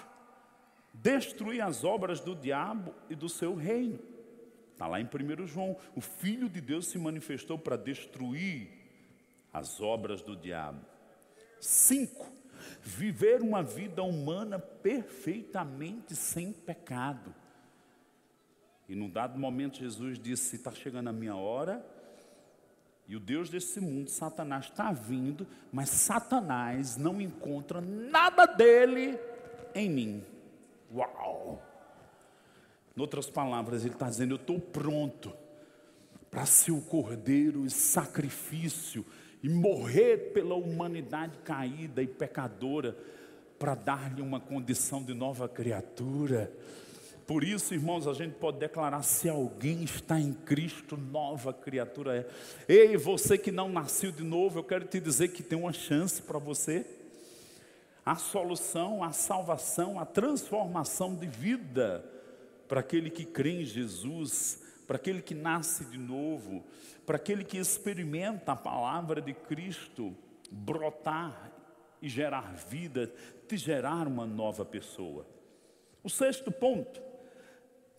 Destruir 0.92 1.60
as 1.60 1.84
obras 1.84 2.18
do 2.18 2.34
diabo 2.34 2.92
e 3.08 3.14
do 3.14 3.28
seu 3.28 3.54
reino. 3.54 4.00
Está 4.72 4.88
lá 4.88 5.00
em 5.00 5.04
1 5.04 5.46
João. 5.46 5.76
O 5.94 6.00
Filho 6.00 6.48
de 6.48 6.60
Deus 6.60 6.88
se 6.88 6.98
manifestou 6.98 7.56
para 7.56 7.76
destruir 7.76 8.68
as 9.52 9.80
obras 9.80 10.22
do 10.22 10.34
diabo. 10.34 10.97
5 11.60 12.38
viver 12.82 13.42
uma 13.42 13.62
vida 13.62 14.02
humana 14.02 14.58
perfeitamente 14.58 16.16
sem 16.16 16.52
pecado. 16.52 17.34
E 18.88 18.94
num 18.94 19.10
dado 19.10 19.38
momento 19.38 19.78
Jesus 19.78 20.18
disse: 20.18 20.56
está 20.56 20.72
chegando 20.72 21.08
a 21.08 21.12
minha 21.12 21.36
hora, 21.36 21.84
e 23.06 23.16
o 23.16 23.20
Deus 23.20 23.48
desse 23.48 23.80
mundo, 23.80 24.10
Satanás, 24.10 24.66
está 24.66 24.92
vindo, 24.92 25.46
mas 25.72 25.90
Satanás 25.90 26.96
não 26.96 27.20
encontra 27.20 27.80
nada 27.80 28.46
dele 28.46 29.18
em 29.74 29.88
mim. 29.88 30.24
Uau! 30.92 31.62
Em 32.96 33.00
outras 33.00 33.28
palavras, 33.28 33.84
ele 33.84 33.94
está 33.94 34.08
dizendo: 34.08 34.32
Eu 34.32 34.36
estou 34.36 34.58
pronto 34.58 35.32
para 36.30 36.46
ser 36.46 36.72
o 36.72 36.80
cordeiro 36.80 37.64
e 37.64 37.70
sacrifício 37.70 39.04
e 39.42 39.48
morrer 39.48 40.32
pela 40.32 40.54
humanidade 40.54 41.38
caída 41.44 42.02
e 42.02 42.06
pecadora, 42.06 42.96
para 43.58 43.74
dar-lhe 43.74 44.22
uma 44.22 44.38
condição 44.38 45.02
de 45.02 45.12
nova 45.14 45.48
criatura. 45.48 46.52
Por 47.26 47.44
isso, 47.44 47.74
irmãos, 47.74 48.06
a 48.06 48.14
gente 48.14 48.34
pode 48.36 48.58
declarar: 48.58 49.02
se 49.02 49.28
alguém 49.28 49.82
está 49.82 50.18
em 50.18 50.32
Cristo, 50.32 50.96
nova 50.96 51.52
criatura 51.52 52.16
é. 52.16 52.26
Ei, 52.72 52.96
você 52.96 53.36
que 53.36 53.52
não 53.52 53.68
nasceu 53.68 54.10
de 54.10 54.24
novo, 54.24 54.58
eu 54.58 54.64
quero 54.64 54.86
te 54.86 54.98
dizer 54.98 55.28
que 55.28 55.42
tem 55.42 55.58
uma 55.58 55.72
chance 55.72 56.22
para 56.22 56.38
você. 56.38 56.86
A 58.06 58.16
solução, 58.16 59.04
a 59.04 59.12
salvação, 59.12 60.00
a 60.00 60.06
transformação 60.06 61.14
de 61.14 61.26
vida 61.26 62.02
para 62.66 62.80
aquele 62.80 63.10
que 63.10 63.24
crê 63.24 63.60
em 63.60 63.64
Jesus, 63.64 64.62
para 64.88 64.96
aquele 64.96 65.22
que 65.22 65.34
nasce 65.34 65.84
de 65.84 65.98
novo 65.98 66.64
para 67.08 67.16
aquele 67.16 67.42
que 67.42 67.56
experimenta 67.56 68.52
a 68.52 68.56
palavra 68.56 69.22
de 69.22 69.32
Cristo 69.32 70.14
brotar 70.50 71.50
e 72.02 72.08
gerar 72.08 72.54
vida, 72.54 73.10
te 73.48 73.56
gerar 73.56 74.06
uma 74.06 74.26
nova 74.26 74.62
pessoa. 74.62 75.26
O 76.04 76.10
sexto 76.10 76.52
ponto, 76.52 77.00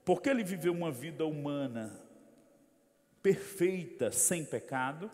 porque 0.06 0.30
ele 0.30 0.44
viveu 0.44 0.72
uma 0.72 0.92
vida 0.92 1.26
humana 1.26 2.00
perfeita, 3.24 4.12
sem 4.12 4.46
pecado, 4.46 5.10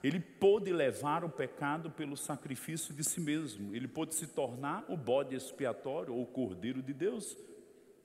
ele 0.00 0.20
pôde 0.20 0.72
levar 0.72 1.24
o 1.24 1.28
pecado 1.28 1.90
pelo 1.90 2.16
sacrifício 2.16 2.94
de 2.94 3.02
si 3.02 3.20
mesmo, 3.20 3.74
ele 3.74 3.88
pôde 3.88 4.14
se 4.14 4.28
tornar 4.28 4.84
o 4.88 4.96
bode 4.96 5.34
expiatório 5.34 6.14
ou 6.14 6.22
o 6.22 6.26
cordeiro 6.26 6.80
de 6.80 6.92
Deus 6.92 7.36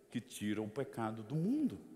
que 0.09 0.19
tira 0.19 0.59
o 0.59 0.67
pecado 0.67 1.21
do 1.21 1.35
mundo. 1.35 1.88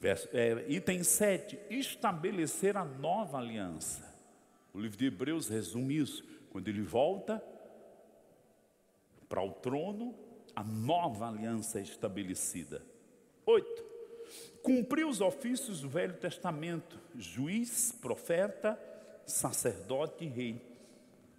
Verso, 0.00 0.28
é, 0.32 0.64
item 0.66 1.04
7, 1.04 1.58
estabelecer 1.68 2.74
a 2.74 2.84
nova 2.84 3.36
aliança. 3.36 4.02
O 4.72 4.80
livro 4.80 4.96
de 4.96 5.06
Hebreus 5.06 5.48
resume 5.48 5.98
isso. 5.98 6.24
Quando 6.48 6.68
ele 6.68 6.80
volta 6.80 7.42
para 9.28 9.42
o 9.42 9.52
trono, 9.52 10.14
a 10.56 10.64
nova 10.64 11.28
aliança 11.28 11.78
é 11.78 11.82
estabelecida. 11.82 12.82
8. 13.44 13.84
Cumprir 14.62 15.06
os 15.06 15.20
ofícios 15.20 15.82
do 15.82 15.88
Velho 15.88 16.14
Testamento, 16.14 16.98
juiz, 17.14 17.92
profeta, 17.92 18.80
sacerdote 19.26 20.24
e 20.24 20.28
rei. 20.28 20.66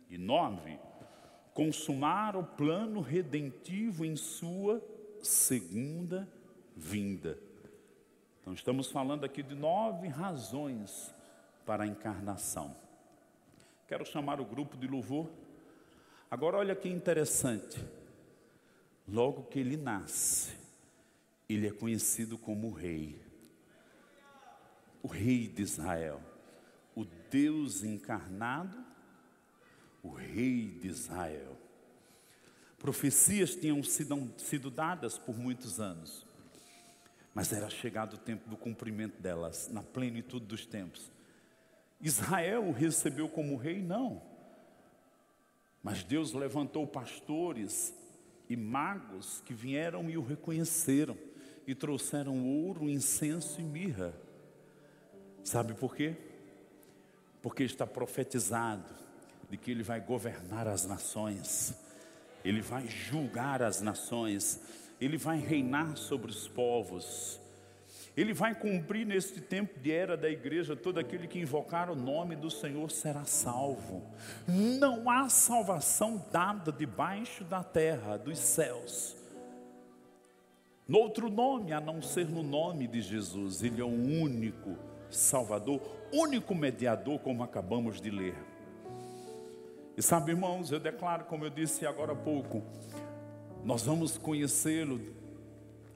E 0.07 0.19
9. 0.19 0.77
Consumar 1.53 2.35
o 2.35 2.43
plano 2.43 3.01
redentivo 3.01 4.05
em 4.05 4.15
sua 4.15 4.83
segunda 5.21 6.27
vinda. 6.75 7.37
Então, 8.41 8.53
estamos 8.53 8.91
falando 8.91 9.23
aqui 9.23 9.43
de 9.43 9.53
nove 9.53 10.07
razões 10.07 11.13
para 11.63 11.83
a 11.83 11.87
encarnação. 11.87 12.75
Quero 13.87 14.03
chamar 14.03 14.41
o 14.41 14.45
grupo 14.45 14.75
de 14.75 14.87
louvor. 14.87 15.29
Agora, 16.29 16.57
olha 16.57 16.75
que 16.75 16.89
interessante. 16.89 17.79
Logo 19.07 19.43
que 19.43 19.59
ele 19.59 19.77
nasce, 19.77 20.57
ele 21.47 21.67
é 21.67 21.71
conhecido 21.71 22.35
como 22.35 22.71
rei. 22.71 23.21
O 25.03 25.07
rei 25.07 25.47
de 25.47 25.61
Israel. 25.61 26.19
O 26.95 27.05
Deus 27.05 27.83
encarnado, 27.83 28.83
o 30.01 30.09
rei 30.09 30.79
de 30.81 30.87
Israel. 30.87 31.55
Profecias 32.79 33.55
tinham 33.55 33.83
sido, 33.83 34.33
sido 34.37 34.71
dadas 34.71 35.19
por 35.19 35.37
muitos 35.37 35.79
anos 35.79 36.30
mas 37.33 37.53
era 37.53 37.69
chegado 37.69 38.15
o 38.15 38.17
tempo 38.17 38.49
do 38.49 38.57
cumprimento 38.57 39.21
delas, 39.21 39.69
na 39.69 39.81
plenitude 39.81 40.45
dos 40.45 40.65
tempos. 40.65 41.11
Israel 42.01 42.65
o 42.65 42.71
recebeu 42.71 43.29
como 43.29 43.55
rei? 43.55 43.81
Não. 43.81 44.21
Mas 45.83 46.03
Deus 46.03 46.33
levantou 46.33 46.85
pastores 46.85 47.93
e 48.49 48.55
magos 48.55 49.41
que 49.45 49.53
vieram 49.53 50.09
e 50.09 50.17
o 50.17 50.23
reconheceram 50.23 51.17
e 51.65 51.73
trouxeram 51.73 52.45
ouro, 52.45 52.89
incenso 52.89 53.61
e 53.61 53.63
mirra. 53.63 54.13
Sabe 55.43 55.73
por 55.73 55.95
quê? 55.95 56.15
Porque 57.41 57.63
está 57.63 57.87
profetizado 57.87 58.93
de 59.49 59.57
que 59.57 59.71
ele 59.71 59.83
vai 59.83 59.99
governar 59.99 60.67
as 60.67 60.85
nações, 60.85 61.73
ele 62.43 62.61
vai 62.61 62.87
julgar 62.87 63.61
as 63.61 63.81
nações, 63.81 64.61
ele 65.01 65.17
vai 65.17 65.39
reinar 65.39 65.97
sobre 65.97 66.29
os 66.29 66.47
povos. 66.47 67.41
Ele 68.15 68.33
vai 68.33 68.53
cumprir 68.53 69.05
neste 69.05 69.41
tempo 69.41 69.79
de 69.79 69.91
era 69.91 70.15
da 70.15 70.29
igreja, 70.29 70.75
todo 70.75 70.99
aquele 70.99 71.27
que 71.27 71.39
invocar 71.39 71.89
o 71.89 71.95
nome 71.95 72.35
do 72.35 72.51
Senhor 72.51 72.91
será 72.91 73.25
salvo. 73.25 74.03
Não 74.47 75.09
há 75.09 75.27
salvação 75.27 76.23
dada 76.31 76.71
debaixo 76.71 77.43
da 77.43 77.63
terra, 77.63 78.17
dos 78.17 78.37
céus. 78.37 79.15
No 80.87 80.99
outro 80.99 81.29
nome, 81.29 81.71
a 81.71 81.79
não 81.79 82.01
ser 82.01 82.27
no 82.27 82.43
nome 82.43 82.85
de 82.85 83.01
Jesus, 83.01 83.63
Ele 83.63 83.81
é 83.81 83.85
o 83.85 83.87
único 83.87 84.77
Salvador, 85.09 85.81
único 86.13 86.53
mediador, 86.53 87.19
como 87.19 87.43
acabamos 87.43 87.99
de 87.99 88.09
ler. 88.09 88.35
E 89.97 90.01
sabe, 90.01 90.31
irmãos, 90.31 90.71
eu 90.71 90.79
declaro, 90.79 91.25
como 91.25 91.45
eu 91.45 91.49
disse 91.49 91.85
agora 91.85 92.13
há 92.13 92.15
pouco, 92.15 92.61
nós 93.63 93.83
vamos 93.83 94.17
conhecê-lo 94.17 94.99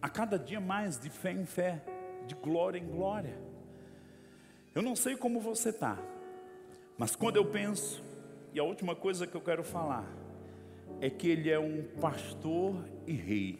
a 0.02 0.10
cada 0.10 0.38
dia 0.38 0.60
mais, 0.60 1.00
de 1.00 1.10
fé 1.10 1.32
em 1.32 1.46
fé, 1.46 1.84
de 2.28 2.36
glória 2.36 2.78
em 2.78 2.88
glória. 2.88 3.38
Eu 4.74 4.82
não 4.82 4.96
sei 4.96 5.16
como 5.16 5.40
você 5.40 5.70
está, 5.70 5.98
mas 6.98 7.16
quando 7.16 7.38
eu 7.38 7.46
penso, 7.46 8.04
e 8.54 8.60
a 8.60 8.64
última 8.64 8.96
coisa 8.96 9.26
que 9.26 9.36
eu 9.36 9.42
quero 9.42 9.64
falar, 9.64 10.06
é 11.02 11.10
que 11.10 11.28
ele 11.28 11.50
é 11.50 11.60
um 11.60 11.84
pastor 12.00 12.76
e 13.08 13.14
rei. 13.14 13.60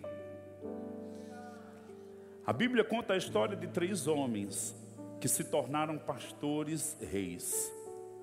A 2.46 2.54
Bíblia 2.54 2.84
conta 2.84 3.14
a 3.14 3.18
história 3.18 3.58
de 3.58 3.68
três 3.68 4.08
homens 4.08 4.76
que 5.20 5.28
se 5.28 5.44
tornaram 5.46 5.98
pastores 5.98 6.96
reis. 7.02 7.74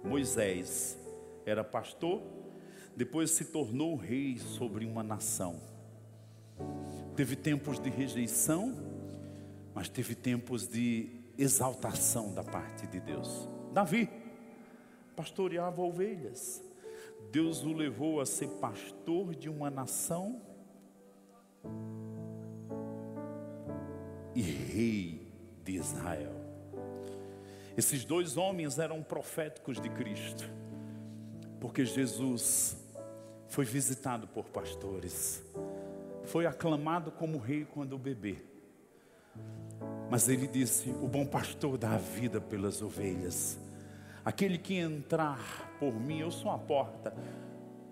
Moisés 0.05 0.99
era 1.45 1.65
pastor, 1.65 2.23
depois 2.97 3.33
se 3.33 3.47
tornou 3.47 3.97
rei 3.97 4.39
sobre 4.39 4.87
uma 4.87 5.03
nação. 5.03 5.72
Teve 7.17 7.37
tempos 7.37 7.79
de 7.79 7.91
rejeição, 7.91 8.75
mas 9.75 9.89
teve 9.89 10.15
tempos 10.15 10.67
de 10.67 11.21
exaltação 11.37 12.33
da 12.33 12.43
parte 12.43 12.87
de 12.87 13.01
Deus. 13.01 13.49
Davi 13.73 14.09
pastoreava 15.15 15.81
ovelhas. 15.83 16.63
Deus 17.31 17.63
o 17.65 17.73
levou 17.73 18.21
a 18.21 18.27
ser 18.27 18.49
pastor 18.49 19.35
de 19.35 19.49
uma 19.49 19.71
nação 19.71 20.41
e 24.35 24.43
rei 24.43 25.33
de 25.65 25.73
Israel. 25.73 26.33
Esses 27.77 28.05
dois 28.05 28.37
homens 28.37 28.79
eram 28.79 29.03
proféticos 29.03 29.81
de 29.81 29.89
Cristo, 29.89 30.51
porque 31.61 31.85
Jesus 31.85 32.77
foi 33.49 33.65
visitado 33.65 34.27
por 34.29 34.45
pastores, 34.47 35.43
foi 36.25 36.47
aclamado 36.47 37.11
como 37.11 37.39
rei 37.39 37.65
quando 37.65 37.99
bebê. 37.99 38.37
Mas 40.11 40.29
ele 40.29 40.47
disse: 40.47 40.91
O 41.03 41.09
bom 41.09 41.27
pastor 41.27 41.79
dá 41.79 41.93
a 41.93 41.99
vida 41.99 42.41
pelas 42.41 42.83
ovelhas. 42.83 43.59
Aquele 44.25 44.59
que 44.59 44.75
entrar 44.75 45.75
por 45.81 45.95
mim, 45.95 46.21
eu 46.21 46.31
sou 46.31 46.51
a 46.51 46.59
porta, 46.59 47.13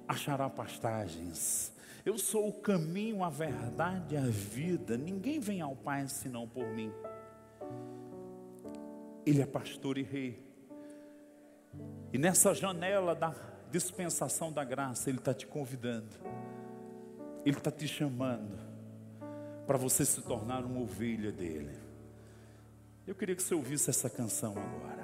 achará 0.06 0.48
pastagens. 0.48 1.72
Eu 2.04 2.16
sou 2.18 2.48
o 2.48 2.52
caminho, 2.52 3.22
a 3.24 3.28
verdade 3.28 4.16
a 4.16 4.22
vida. 4.22 4.96
Ninguém 4.96 5.40
vem 5.40 5.60
ao 5.60 5.76
Pai 5.76 6.06
senão 6.08 6.48
por 6.48 6.66
mim. 6.68 6.92
Ele 9.26 9.42
é 9.42 9.46
pastor 9.46 9.98
e 9.98 10.02
rei. 10.02 10.42
E 12.12 12.18
nessa 12.18 12.54
janela 12.54 13.14
da 13.14 13.34
dispensação 13.70 14.52
da 14.52 14.64
graça, 14.64 15.10
Ele 15.10 15.18
está 15.18 15.34
te 15.34 15.46
convidando. 15.46 16.16
Ele 17.44 17.56
está 17.56 17.70
te 17.70 17.88
chamando 17.88 18.58
para 19.66 19.78
você 19.78 20.04
se 20.04 20.20
tornar 20.22 20.64
uma 20.64 20.80
ovelha 20.80 21.30
dele. 21.30 21.78
Eu 23.06 23.14
queria 23.14 23.34
que 23.34 23.42
você 23.42 23.54
ouvisse 23.54 23.88
essa 23.88 24.10
canção 24.10 24.52
agora. 24.52 24.99